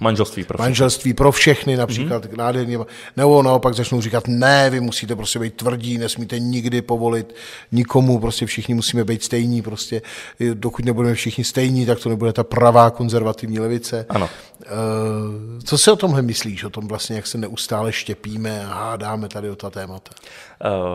manželství 0.00 0.44
pro 0.44 0.58
všechny. 0.58 0.64
Manželství 0.68 1.14
pro 1.14 1.32
všechny 1.32 1.76
například, 1.76 2.24
mm-hmm. 2.24 2.36
nádherně. 2.36 2.78
Nebo 3.16 3.42
naopak 3.42 3.74
začnou 3.74 4.00
říkat, 4.00 4.28
ne, 4.28 4.70
vy 4.70 4.80
musíte 4.80 5.16
prostě 5.16 5.38
být 5.38 5.54
tvrdí, 5.54 5.98
nesmíte 5.98 6.38
nikdy 6.38 6.82
povolit 6.82 7.34
nikomu, 7.72 8.18
prostě 8.18 8.46
všichni 8.46 8.74
musíme 8.74 9.04
být 9.04 9.22
stejní, 9.22 9.62
prostě 9.62 10.02
dokud 10.54 10.84
nebudeme 10.84 11.14
všichni 11.14 11.44
stejní, 11.44 11.86
tak 11.86 12.00
to 12.00 12.08
nebude 12.08 12.32
ta 12.32 12.44
pravá 12.44 12.90
konzervativní 12.90 13.60
levice. 13.60 14.06
Ano. 14.08 14.28
Co 15.64 15.78
si 15.78 15.90
o 15.90 15.96
tomhle 15.96 16.22
myslíš, 16.22 16.64
o 16.64 16.70
tom 16.70 16.88
vlastně, 16.88 17.16
jak 17.16 17.26
se 17.26 17.38
neustále 17.38 17.92
štěpíme 17.92 18.66
a 18.66 18.74
hádáme 18.74 19.28
tady 19.28 19.50
o 19.50 19.56
ta 19.56 19.70
témata? 19.70 20.10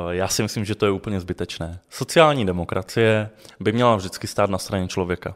Já 0.09 0.27
si 0.27 0.43
myslím, 0.43 0.65
že 0.65 0.75
to 0.75 0.85
je 0.85 0.91
úplně 0.91 1.19
zbytečné. 1.19 1.79
Sociální 1.89 2.45
demokracie 2.45 3.29
by 3.59 3.71
měla 3.71 3.95
vždycky 3.95 4.27
stát 4.27 4.49
na 4.49 4.57
straně 4.57 4.87
člověka. 4.87 5.35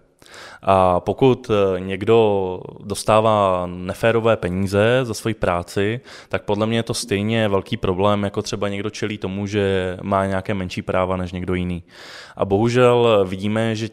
A 0.61 0.99
pokud 0.99 1.49
eh, 1.49 1.79
někdo 1.79 2.59
dostává 2.83 3.65
neférové 3.65 4.37
peníze 4.37 4.99
za 5.03 5.13
svoji 5.13 5.33
práci, 5.33 6.01
tak 6.29 6.43
podle 6.43 6.65
mě 6.65 6.77
je 6.77 6.83
to 6.83 6.93
stejně 6.93 7.47
velký 7.47 7.77
problém, 7.77 8.23
jako 8.23 8.41
třeba 8.41 8.69
někdo 8.69 8.89
čelí 8.89 9.17
tomu, 9.17 9.47
že 9.47 9.97
má 10.01 10.25
nějaké 10.25 10.53
menší 10.53 10.81
práva 10.81 11.17
než 11.17 11.31
někdo 11.31 11.53
jiný. 11.53 11.83
A 12.35 12.45
bohužel 12.45 13.25
vidíme, 13.29 13.75
že 13.75 13.89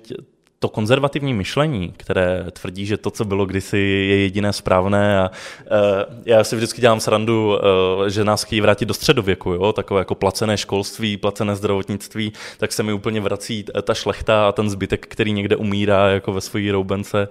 to 0.58 0.68
konzervativní 0.68 1.34
myšlení, 1.34 1.94
které 1.96 2.46
tvrdí, 2.50 2.86
že 2.86 2.96
to, 2.96 3.10
co 3.10 3.24
bylo 3.24 3.46
kdysi, 3.46 3.78
je 3.78 4.18
jediné 4.18 4.52
správné 4.52 5.20
a 5.20 5.30
uh, 5.30 6.14
já 6.24 6.44
si 6.44 6.56
vždycky 6.56 6.80
dělám 6.80 7.00
srandu, 7.00 7.48
uh, 7.48 8.06
že 8.06 8.24
nás 8.24 8.44
chtějí 8.44 8.60
vrátit 8.60 8.86
do 8.86 8.94
středověku, 8.94 9.52
jo? 9.52 9.72
takové 9.72 10.00
jako 10.00 10.14
placené 10.14 10.56
školství, 10.56 11.16
placené 11.16 11.56
zdravotnictví, 11.56 12.32
tak 12.58 12.72
se 12.72 12.82
mi 12.82 12.92
úplně 12.92 13.20
vrací 13.20 13.64
ta 13.82 13.94
šlechta 13.94 14.48
a 14.48 14.52
ten 14.52 14.70
zbytek, 14.70 15.06
který 15.06 15.32
někde 15.32 15.56
umírá 15.56 16.08
jako 16.08 16.32
ve 16.32 16.40
svojí 16.40 16.70
roubence. 16.70 17.28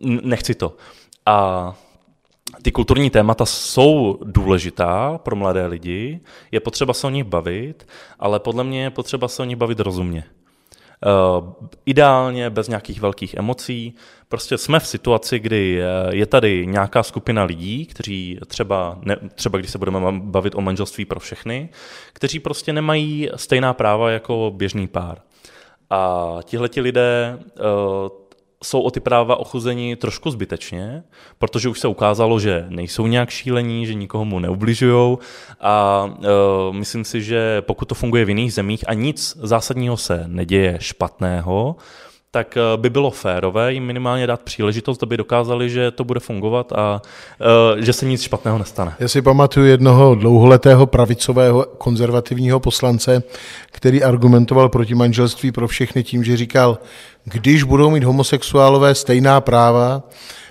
Uh, 0.00 0.18
nechci 0.22 0.54
to. 0.54 0.76
A 1.26 1.74
ty 2.62 2.72
kulturní 2.72 3.10
témata 3.10 3.46
jsou 3.46 4.18
důležitá 4.24 5.18
pro 5.18 5.36
mladé 5.36 5.66
lidi, 5.66 6.20
je 6.52 6.60
potřeba 6.60 6.92
se 6.94 7.06
o 7.06 7.10
nich 7.10 7.24
bavit, 7.24 7.86
ale 8.18 8.40
podle 8.40 8.64
mě 8.64 8.82
je 8.82 8.90
potřeba 8.90 9.28
se 9.28 9.42
o 9.42 9.44
nich 9.44 9.56
bavit 9.56 9.80
rozumně. 9.80 10.24
Uh, 11.04 11.52
ideálně 11.86 12.50
bez 12.50 12.68
nějakých 12.68 13.00
velkých 13.00 13.34
emocí. 13.34 13.94
Prostě 14.28 14.58
jsme 14.58 14.80
v 14.80 14.86
situaci, 14.86 15.38
kdy 15.38 15.82
eh, 15.82 16.16
je 16.16 16.26
tady 16.26 16.66
nějaká 16.66 17.02
skupina 17.02 17.44
lidí, 17.44 17.86
kteří 17.86 18.38
třeba, 18.46 18.98
ne, 19.02 19.16
třeba 19.34 19.58
když 19.58 19.70
se 19.70 19.78
budeme 19.78 20.00
bavit 20.12 20.54
o 20.54 20.60
manželství 20.60 21.04
pro 21.04 21.20
všechny, 21.20 21.68
kteří 22.12 22.40
prostě 22.40 22.72
nemají 22.72 23.30
stejná 23.36 23.74
práva 23.74 24.10
jako 24.10 24.52
běžný 24.56 24.88
pár. 24.88 25.18
A 25.90 26.38
tihleti 26.44 26.80
lidé 26.80 27.38
uh, 27.38 28.08
jsou 28.64 28.80
o 28.80 28.90
ty 28.90 29.00
práva 29.00 29.36
ochuzeni 29.36 29.96
trošku 29.96 30.30
zbytečně, 30.30 31.02
protože 31.38 31.68
už 31.68 31.80
se 31.80 31.88
ukázalo, 31.88 32.40
že 32.40 32.66
nejsou 32.68 33.06
nějak 33.06 33.30
šílení, 33.30 33.86
že 33.86 33.94
nikoho 33.94 34.24
mu 34.24 34.38
neubližují 34.38 35.18
a 35.60 36.04
uh, 36.04 36.74
myslím 36.74 37.04
si, 37.04 37.22
že 37.22 37.62
pokud 37.62 37.84
to 37.84 37.94
funguje 37.94 38.24
v 38.24 38.28
jiných 38.28 38.52
zemích 38.52 38.84
a 38.88 38.94
nic 38.94 39.36
zásadního 39.40 39.96
se 39.96 40.24
neděje 40.26 40.76
špatného, 40.80 41.76
tak 42.34 42.56
eh, 42.56 42.76
by 42.76 42.90
bylo 42.90 43.10
férové 43.10 43.72
jim 43.72 43.84
minimálně 43.84 44.26
dát 44.26 44.40
příležitost, 44.40 45.02
aby 45.02 45.16
dokázali, 45.16 45.70
že 45.70 45.90
to 45.90 46.04
bude 46.04 46.20
fungovat 46.20 46.72
a 46.72 47.02
uh, 47.74 47.80
že 47.80 47.92
se 47.92 48.06
nic 48.06 48.22
špatného 48.22 48.58
nestane. 48.58 48.94
Já 48.98 49.08
si 49.08 49.22
pamatuju 49.22 49.66
jednoho 49.66 50.14
dlouholetého 50.14 50.86
pravicového 50.86 51.66
konzervativního 51.78 52.60
poslance, 52.60 53.22
který 53.72 54.02
argumentoval 54.02 54.68
proti 54.68 54.94
manželství 54.94 55.52
pro 55.52 55.68
všechny 55.68 56.02
tím, 56.02 56.24
že 56.24 56.36
říkal, 56.36 56.78
když 57.24 57.62
budou 57.62 57.90
mít 57.90 58.04
homosexuálové 58.04 58.94
stejná 58.94 59.40
práva, 59.40 60.02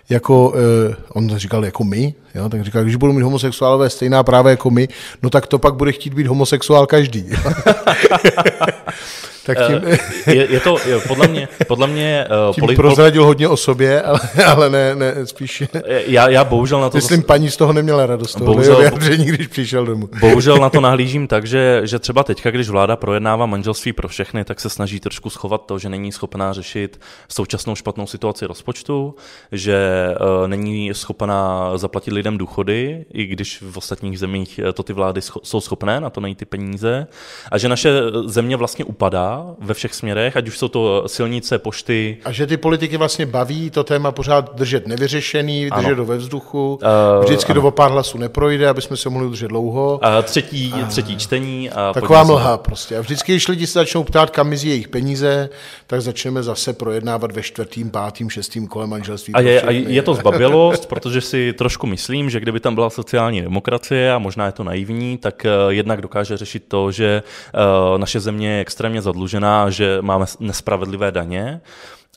jako, 0.10 0.54
eh, 0.56 0.96
on 1.14 1.38
říkal 1.38 1.66
jako 1.66 1.84
my, 1.84 2.14
jo, 2.36 2.50
tak 2.50 2.64
říkal, 2.64 2.84
když 2.84 2.96
budou 2.96 3.14
mít 3.14 3.24
homosexuálové 3.24 3.90
stejná 3.90 4.24
práva 4.24 4.50
jako 4.50 4.70
my, 4.70 4.88
no 5.24 5.30
tak 5.30 5.48
to 5.48 5.60
pak 5.60 5.76
bude 5.76 5.92
chtít 5.92 6.14
být 6.14 6.28
homosexuál 6.28 6.86
každý. 6.86 7.26
Tak 9.46 9.58
tím... 9.68 9.82
Eh, 9.86 10.34
je, 10.34 10.52
je 10.52 10.60
to 10.60 10.78
je, 10.86 11.00
podle 11.00 11.28
mě, 11.28 11.48
podle 11.68 11.88
mě 11.88 12.28
uh, 12.50 12.56
tím 12.68 12.76
prozradil 12.76 13.26
hodně 13.26 13.48
o 13.48 13.58
sobě, 13.58 14.02
ale, 14.02 14.20
ale 14.46 14.70
ne, 14.70 14.96
ne 14.96 15.14
spíš... 15.26 15.64
Já, 16.08 16.30
já 16.30 16.44
bohužel 16.44 16.82
na 16.82 16.90
to... 16.90 16.98
Myslím, 16.98 17.18
zase... 17.18 17.28
paní 17.28 17.52
z 17.52 17.58
toho 17.58 17.74
neměla 17.74 18.06
radost, 18.06 18.34
toho 18.34 18.46
bohužel, 18.46 18.78
vyjádření, 18.78 19.26
když 19.26 19.48
přišel 19.48 19.86
domů. 19.86 20.10
Bohužel 20.20 20.58
na 20.58 20.70
to 20.70 20.82
nahlížím 20.82 21.28
tak, 21.28 21.46
že, 21.46 21.82
že 21.84 22.00
třeba 22.00 22.24
teďka, 22.24 22.52
když 22.52 22.70
vláda 22.70 22.96
projednává 22.96 23.46
manželství 23.46 23.94
pro 23.94 24.08
všechny, 24.08 24.44
tak 24.46 24.60
se 24.60 24.70
snaží 24.70 25.00
trošku 25.00 25.30
schovat 25.30 25.66
to, 25.66 25.80
že 25.80 25.90
není 25.90 26.12
schopná 26.12 26.54
řešit 26.54 27.00
současnou 27.30 27.76
špatnou 27.76 28.08
situaci 28.08 28.46
rozpočtu, 28.46 29.16
že 29.52 30.08
uh, 30.22 30.48
není 30.48 30.94
schopná 30.94 31.72
zaplatit 31.78 32.12
lidem 32.12 32.38
důchody, 32.38 33.06
i 33.14 33.26
když 33.26 33.62
v 33.62 33.78
ostatních 33.78 34.20
zemích 34.20 34.60
to 34.74 34.84
ty 34.84 34.94
vlády 34.94 35.22
scho- 35.22 35.40
jsou 35.44 35.62
schopné, 35.62 36.00
na 36.00 36.10
to 36.10 36.22
najít 36.22 36.38
ty 36.38 36.46
peníze, 36.46 37.08
a 37.52 37.58
že 37.58 37.70
naše 37.70 37.92
země 38.26 38.58
vlastně 38.58 38.86
upadá 38.86 39.33
ve 39.60 39.74
všech 39.74 39.94
směrech, 39.94 40.38
ať 40.38 40.48
už 40.48 40.58
jsou 40.58 40.68
to 40.68 41.04
silnice, 41.08 41.60
pošty. 41.60 42.18
A 42.26 42.32
že 42.32 42.48
ty 42.48 42.58
politiky 42.58 42.98
vlastně 42.98 43.26
baví 43.26 43.70
to 43.70 43.84
téma 43.84 44.12
pořád 44.12 44.56
držet 44.56 44.88
nevyřešený, 44.88 45.70
držet 45.70 45.88
ano. 45.88 45.96
do 45.96 46.06
ve 46.06 46.18
vzduchu, 46.18 46.80
uh, 47.18 47.24
vždycky 47.24 47.52
ano. 47.52 47.62
do 47.62 47.72
pár 47.72 47.92
hlasů 47.92 48.18
neprojde, 48.18 48.70
aby 48.70 48.82
jsme 48.82 48.98
se 48.98 49.10
mohli 49.10 49.30
držet 49.30 49.48
dlouho. 49.48 50.00
A 50.02 50.22
třetí, 50.22 50.74
a... 50.84 50.86
třetí 50.86 51.18
čtení. 51.18 51.70
A 51.70 51.94
Taková 51.94 52.24
mlha 52.24 52.58
prostě. 52.58 52.98
A 52.98 53.02
vždycky, 53.02 53.32
když 53.32 53.48
lidi 53.48 53.68
se 53.68 53.80
začnou 53.80 54.04
ptát, 54.04 54.30
kam 54.30 54.48
mizí 54.48 54.70
jejich 54.70 54.88
peníze, 54.88 55.50
tak 55.88 56.02
začneme 56.02 56.44
zase 56.44 56.74
projednávat 56.74 57.32
ve 57.32 57.42
čtvrtým, 57.42 57.90
pátým, 57.92 58.30
šestým 58.30 58.68
kole 58.68 58.88
manželství. 58.88 59.34
A 59.34 59.40
je, 59.40 59.62
a 59.62 59.72
je 59.72 60.02
to 60.02 60.14
zbabilost, 60.24 60.86
protože 60.86 61.22
si 61.22 61.54
trošku 61.54 61.88
myslím, 61.88 62.30
že 62.30 62.40
kdyby 62.40 62.60
tam 62.60 62.76
byla 62.76 62.90
sociální 62.90 63.42
demokracie, 63.42 64.14
a 64.14 64.18
možná 64.18 64.46
je 64.46 64.52
to 64.52 64.64
naivní, 64.64 65.18
tak 65.18 65.46
uh, 65.46 65.72
jednak 65.72 66.02
dokáže 66.02 66.38
řešit 66.38 66.64
to, 66.68 66.92
že 66.92 67.24
uh, 67.54 67.98
naše 67.98 68.20
země 68.20 68.52
je 68.52 68.62
extrémně 68.62 69.02
zadlužená 69.02 69.23
zadlužená, 69.24 69.70
že 69.70 69.98
máme 70.02 70.26
nespravedlivé 70.40 71.12
daně. 71.12 71.62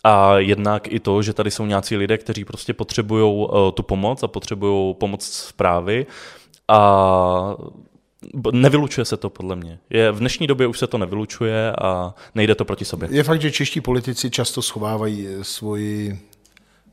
A 0.05 0.39
jednak 0.39 0.93
i 0.93 1.01
to, 1.01 1.23
že 1.23 1.33
tady 1.33 1.51
jsou 1.51 1.67
nějací 1.67 1.97
lidé, 1.97 2.19
kteří 2.19 2.45
prostě 2.45 2.75
potřebují 2.75 3.25
uh, 3.25 3.71
tu 3.75 3.83
pomoc 3.83 4.23
a 4.23 4.29
potřebují 4.29 4.95
pomoc 4.95 5.25
zprávy. 5.25 6.07
A 6.69 7.57
Nevylučuje 8.53 9.05
se 9.05 9.17
to 9.17 9.31
podle 9.31 9.57
mě. 9.57 9.79
Je, 9.91 10.13
v 10.13 10.19
dnešní 10.19 10.47
době 10.47 10.67
už 10.67 10.79
se 10.79 10.87
to 10.87 10.99
nevylučuje 10.99 11.73
a 11.73 12.15
nejde 12.35 12.55
to 12.55 12.65
proti 12.65 12.85
sobě. 12.85 13.09
Je 13.13 13.23
fakt, 13.23 13.41
že 13.41 13.51
čeští 13.51 13.81
politici 13.81 14.31
často 14.31 14.63
schovávají 14.63 15.29
svoji 15.43 16.19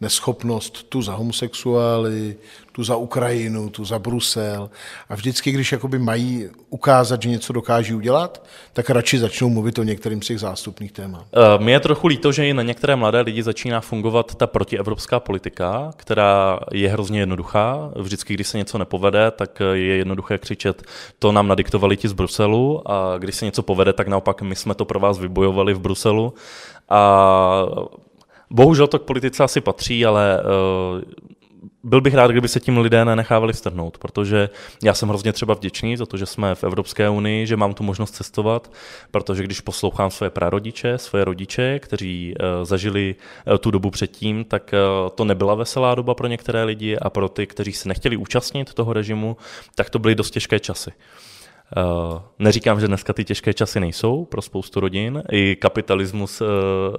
neschopnost 0.03 0.83
tu 0.89 1.01
za 1.01 1.13
homosexuály, 1.13 2.35
tu 2.71 2.83
za 2.83 2.95
Ukrajinu, 2.95 3.69
tu 3.69 3.85
za 3.85 3.99
Brusel. 3.99 4.69
A 5.09 5.15
vždycky, 5.15 5.51
když 5.51 5.71
jakoby 5.71 5.99
mají 5.99 6.49
ukázat, 6.69 7.21
že 7.21 7.29
něco 7.29 7.53
dokáží 7.53 7.93
udělat, 7.93 8.45
tak 8.73 8.89
radši 8.89 9.19
začnou 9.19 9.49
mluvit 9.49 9.79
o 9.79 9.83
některým 9.83 10.21
z 10.21 10.27
těch 10.27 10.39
zástupných 10.39 10.91
témat. 10.91 11.25
Uh, 11.59 11.67
je 11.69 11.79
trochu 11.79 12.07
líto, 12.07 12.31
že 12.31 12.47
i 12.47 12.53
na 12.53 12.63
některé 12.63 12.95
mladé 12.95 13.21
lidi 13.21 13.43
začíná 13.43 13.81
fungovat 13.81 14.35
ta 14.35 14.47
protievropská 14.47 15.19
politika, 15.19 15.93
která 15.95 16.59
je 16.71 16.89
hrozně 16.89 17.19
jednoduchá. 17.19 17.91
Vždycky, 17.95 18.33
když 18.33 18.47
se 18.47 18.57
něco 18.57 18.77
nepovede, 18.77 19.31
tak 19.31 19.61
je 19.73 19.95
jednoduché 19.95 20.37
křičet, 20.37 20.83
to 21.19 21.31
nám 21.31 21.47
nadiktovali 21.47 21.97
ti 21.97 22.07
z 22.07 22.13
Bruselu 22.13 22.91
a 22.91 23.17
když 23.17 23.35
se 23.35 23.45
něco 23.45 23.63
povede, 23.63 23.93
tak 23.93 24.07
naopak 24.07 24.41
my 24.41 24.55
jsme 24.55 24.75
to 24.75 24.85
pro 24.85 24.99
vás 24.99 25.19
vybojovali 25.19 25.73
v 25.73 25.79
Bruselu. 25.79 26.33
A 26.89 27.65
Bohužel 28.53 28.87
to 28.87 28.99
k 28.99 29.03
politice 29.03 29.43
asi 29.43 29.61
patří, 29.61 30.05
ale 30.05 30.41
uh, 30.43 31.01
byl 31.83 32.01
bych 32.01 32.13
rád, 32.13 32.31
kdyby 32.31 32.47
se 32.47 32.59
tím 32.59 32.77
lidé 32.77 33.05
nenechávali 33.05 33.53
strhnout, 33.53 33.97
protože 33.97 34.49
já 34.83 34.93
jsem 34.93 35.09
hrozně 35.09 35.33
třeba 35.33 35.53
vděčný 35.53 35.97
za 35.97 36.05
to, 36.05 36.17
že 36.17 36.25
jsme 36.25 36.55
v 36.55 36.63
Evropské 36.63 37.09
unii, 37.09 37.47
že 37.47 37.57
mám 37.57 37.73
tu 37.73 37.83
možnost 37.83 38.11
cestovat, 38.11 38.71
protože 39.11 39.43
když 39.43 39.61
poslouchám 39.61 40.11
své 40.11 40.29
prarodiče, 40.29 40.97
svoje 40.97 41.25
rodiče, 41.25 41.79
kteří 41.79 42.33
uh, 42.33 42.65
zažili 42.65 43.15
uh, 43.47 43.57
tu 43.57 43.71
dobu 43.71 43.91
předtím, 43.91 44.45
tak 44.45 44.73
uh, 44.73 45.09
to 45.09 45.25
nebyla 45.25 45.55
veselá 45.55 45.95
doba 45.95 46.13
pro 46.13 46.27
některé 46.27 46.63
lidi 46.63 46.97
a 46.97 47.09
pro 47.09 47.29
ty, 47.29 47.47
kteří 47.47 47.73
se 47.73 47.89
nechtěli 47.89 48.17
účastnit 48.17 48.73
toho 48.73 48.93
režimu, 48.93 49.37
tak 49.75 49.89
to 49.89 49.99
byly 49.99 50.15
dost 50.15 50.31
těžké 50.31 50.59
časy. 50.59 50.91
Uh, 51.78 52.19
neříkám, 52.39 52.80
že 52.80 52.88
dneska 52.88 53.13
ty 53.13 53.23
těžké 53.23 53.54
časy 53.54 53.80
nejsou 53.80 54.26
pro 54.26 54.41
spoustu 54.41 54.80
rodin. 54.80 55.23
I 55.32 55.56
kapitalismus 55.56 56.41
uh, 56.41 56.47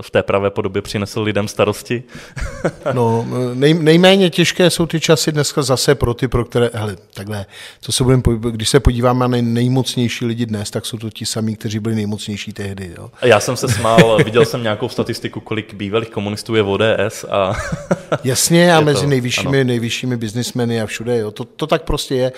v 0.03 0.11
té 0.11 0.23
pravé 0.23 0.51
podobě 0.51 0.83
přinesl 0.83 1.23
lidem 1.23 1.49
starosti. 1.49 2.03
no, 2.93 3.27
nej, 3.55 3.75
nejméně 3.75 4.31
těžké 4.31 4.71
jsou 4.71 4.87
ty 4.87 5.01
časy 5.01 5.33
dneska 5.33 5.63
zase 5.63 5.95
pro 5.95 6.15
ty, 6.15 6.29
pro 6.29 6.45
které, 6.45 6.71
hele, 6.73 6.97
takhle, 7.15 7.47
co 7.81 7.93
se 7.93 8.05
budeme, 8.05 8.23
když 8.51 8.69
se 8.69 8.81
podíváme 8.81 9.29
na 9.29 9.39
nejmocnější 9.43 10.25
lidi 10.27 10.47
dnes, 10.47 10.71
tak 10.71 10.87
jsou 10.87 10.99
to 10.99 11.11
ti 11.11 11.27
samí, 11.27 11.57
kteří 11.57 11.79
byli 11.79 11.95
nejmocnější 11.95 12.53
tehdy. 12.53 12.95
Jo. 12.99 13.11
Já 13.23 13.41
jsem 13.41 13.57
se 13.57 13.69
smál, 13.69 14.19
viděl 14.25 14.45
jsem 14.45 14.63
nějakou 14.63 14.89
statistiku, 14.89 15.41
kolik 15.41 15.75
bývalých 15.75 16.11
komunistů 16.11 16.55
je 16.55 16.63
v 16.63 16.69
ODS 16.69 17.25
a... 17.31 17.57
Jasně, 18.25 18.75
a 18.75 18.81
mezi 18.81 19.03
to, 19.03 19.07
nejvyššími, 19.07 19.65
nejvyššími 19.65 20.17
biznismeny 20.17 20.81
a 20.81 20.87
všude, 20.87 21.19
jo. 21.19 21.31
To, 21.31 21.45
to 21.45 21.67
tak 21.67 21.83
prostě 21.83 22.15
je. 22.15 22.33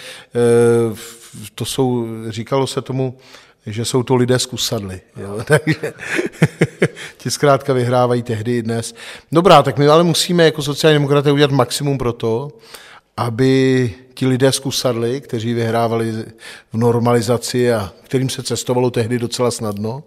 Uh, 0.91 0.99
to 1.55 1.65
jsou, 1.65 2.07
říkalo 2.29 2.67
se 2.67 2.83
tomu, 2.83 3.19
že 3.67 3.85
jsou 3.85 4.03
to 4.03 4.15
lidé 4.15 4.39
z 4.39 4.47
kusadly. 4.47 5.01
Jo? 5.17 5.39
Takže 5.45 5.93
ti 7.17 7.31
zkrátka 7.31 7.73
vyhrávají 7.73 8.23
tehdy 8.23 8.57
i 8.57 8.63
dnes. 8.63 8.95
Dobrá, 9.33 9.63
tak 9.63 9.79
my 9.79 9.89
ale 9.89 10.05
musíme 10.05 10.45
jako 10.45 10.63
sociální 10.63 10.95
demokraté 10.95 11.33
udělat 11.33 11.51
maximum 11.51 11.99
pro 11.99 12.13
to, 12.13 12.53
aby 13.17 13.95
ti 14.15 14.27
lidé 14.27 14.53
z 14.53 14.59
kusadly, 14.59 15.21
kteří 15.21 15.55
vyhrávali 15.55 16.13
v 16.73 16.77
normalizaci 16.77 17.73
a 17.73 17.93
kterým 18.03 18.29
se 18.29 18.43
cestovalo 18.43 18.91
tehdy 18.91 19.19
docela 19.19 19.51
snadno, 19.51 20.05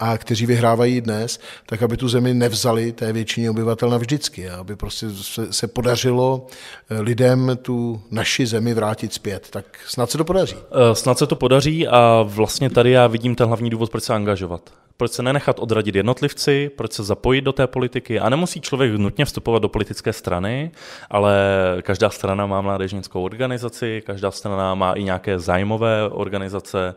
a 0.00 0.18
kteří 0.18 0.46
vyhrávají 0.46 1.00
dnes, 1.00 1.40
tak 1.66 1.82
aby 1.82 1.96
tu 1.96 2.08
zemi 2.08 2.34
nevzali 2.34 2.92
té 2.92 3.12
většině 3.12 3.50
obyvatel 3.50 3.90
navždycky, 3.90 4.50
aby 4.50 4.76
prostě 4.76 5.06
se, 5.50 5.66
podařilo 5.68 6.46
eh, 6.90 7.00
lidem 7.00 7.58
tu 7.62 8.02
naši 8.10 8.46
zemi 8.46 8.74
vrátit 8.74 9.14
zpět. 9.14 9.46
Tak 9.50 9.64
snad 9.86 10.10
se 10.10 10.18
to 10.18 10.24
podaří. 10.24 10.56
Snad 10.92 11.18
se 11.18 11.26
to 11.26 11.36
podaří 11.36 11.88
a 11.88 12.22
vlastně 12.22 12.70
tady 12.70 12.90
já 12.90 13.06
vidím 13.06 13.34
ten 13.34 13.46
hlavní 13.46 13.70
důvod, 13.70 13.90
proč 13.90 14.04
se 14.04 14.14
angažovat 14.14 14.70
proč 15.00 15.12
se 15.12 15.22
nenechat 15.22 15.58
odradit 15.58 15.94
jednotlivci, 15.94 16.70
proč 16.76 16.92
se 16.92 17.04
zapojit 17.04 17.40
do 17.40 17.52
té 17.52 17.66
politiky? 17.66 18.20
A 18.20 18.28
nemusí 18.28 18.60
člověk 18.60 18.92
nutně 18.92 19.24
vstupovat 19.24 19.62
do 19.62 19.68
politické 19.68 20.12
strany, 20.12 20.70
ale 21.10 21.34
každá 21.82 22.10
strana 22.10 22.46
má 22.46 22.60
mládežnickou 22.60 23.22
organizaci, 23.22 24.02
každá 24.06 24.30
strana 24.30 24.74
má 24.74 24.92
i 24.92 25.02
nějaké 25.04 25.38
zájmové 25.38 26.08
organizace, 26.08 26.94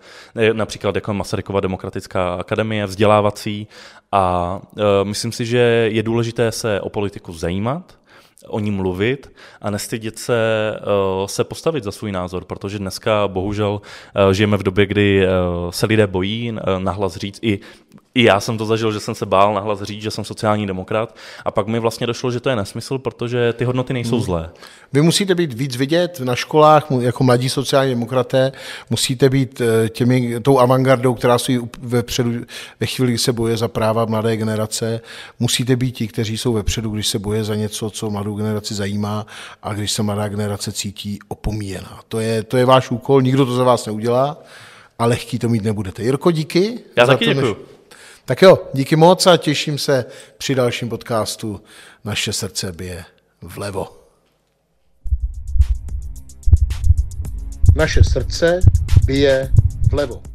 například 0.54 0.96
jako 0.96 1.14
Masarykova 1.14 1.60
demokratická 1.60 2.34
akademie, 2.34 2.86
vzdělávací. 2.86 3.68
A 4.12 4.60
e, 4.78 5.06
myslím 5.06 5.32
si, 5.32 5.46
že 5.46 5.88
je 5.92 6.04
důležité 6.04 6.52
se 6.52 6.82
o 6.82 6.90
politiku 6.90 7.34
zajímat, 7.34 7.98
o 8.48 8.60
ní 8.60 8.72
mluvit 8.72 9.32
a 9.62 9.70
nestydět 9.70 10.20
se, 10.20 10.38
eh, 10.76 11.28
se 11.28 11.44
postavit 11.44 11.84
za 11.84 11.92
svůj 11.92 12.12
názor, 12.12 12.46
protože 12.46 12.80
dneska 12.80 13.28
bohužel 13.28 13.82
eh, 14.16 14.34
žijeme 14.34 14.58
v 14.58 14.64
době, 14.64 14.86
kdy 14.86 15.26
eh, 15.26 15.30
se 15.70 15.86
lidé 15.86 16.08
bojí 16.08 16.56
nahlas 16.80 17.16
říct 17.16 17.40
i 17.42 17.60
i 18.16 18.24
já 18.24 18.40
jsem 18.40 18.58
to 18.58 18.66
zažil, 18.66 18.92
že 18.92 19.00
jsem 19.00 19.16
se 19.16 19.26
bál 19.26 19.54
nahlas 19.54 19.82
říct, 19.82 20.02
že 20.02 20.12
jsem 20.12 20.24
sociální 20.24 20.68
demokrat 20.68 21.16
a 21.46 21.52
pak 21.52 21.68
mi 21.68 21.80
vlastně 21.80 22.08
došlo, 22.08 22.32
že 22.32 22.40
to 22.40 22.50
je 22.50 22.56
nesmysl, 22.56 22.98
protože 22.98 23.54
ty 23.54 23.66
hodnoty 23.66 23.94
nejsou 23.94 24.16
hmm. 24.16 24.26
zlé. 24.26 24.50
Vy 24.94 25.02
musíte 25.02 25.36
být 25.36 25.54
víc 25.54 25.76
vidět 25.76 26.20
na 26.20 26.36
školách, 26.36 26.88
jako 27.00 27.24
mladí 27.24 27.50
sociální 27.50 27.92
demokraté, 27.92 28.52
musíte 28.90 29.30
být 29.30 29.62
těmi, 29.90 30.40
tou 30.40 30.60
avantgardou, 30.60 31.14
která 31.14 31.38
stojí 31.38 31.60
vepředu 31.82 32.32
ve 32.80 32.88
chvíli, 32.88 33.12
kdy 33.12 33.18
se 33.18 33.34
boje 33.34 33.58
za 33.58 33.68
práva 33.68 34.06
mladé 34.06 34.38
generace. 34.38 35.02
Musíte 35.40 35.76
být 35.76 35.92
ti, 35.92 36.08
kteří 36.08 36.38
jsou 36.38 36.54
vepředu, 36.54 36.90
když 36.90 37.08
se 37.08 37.20
boje 37.20 37.44
za 37.44 37.56
něco, 37.56 37.90
co 37.90 38.10
mladou 38.10 38.36
generaci 38.36 38.74
zajímá 38.74 39.26
a 39.64 39.74
když 39.74 39.92
se 39.92 40.04
mladá 40.04 40.28
generace 40.28 40.72
cítí 40.72 41.20
opomíjená. 41.28 42.00
To 42.08 42.20
je, 42.20 42.44
to 42.44 42.58
je 42.58 42.66
váš 42.66 42.92
úkol, 42.92 43.22
nikdo 43.22 43.46
to 43.46 43.56
za 43.56 43.64
vás 43.64 43.86
neudělá 43.86 44.38
a 45.00 45.06
lehký 45.06 45.40
to 45.40 45.50
mít 45.50 45.64
nebudete. 45.64 46.04
Jirko, 46.04 46.32
díky. 46.32 46.80
Já 46.96 47.06
taky 47.06 47.26
děkuji. 47.26 47.42
Než... 47.42 47.73
Tak 48.26 48.42
jo, 48.42 48.68
díky 48.74 48.96
moc 48.96 49.28
a 49.28 49.38
těším 49.38 49.78
se 49.78 50.06
při 50.38 50.56
dalším 50.56 50.90
podcastu 50.90 51.62
Naše 52.04 52.34
srdce 52.34 52.72
bije 52.72 53.06
vlevo. 53.42 54.00
Naše 57.76 58.04
srdce 58.04 58.60
bije 59.06 59.52
vlevo. 59.92 60.33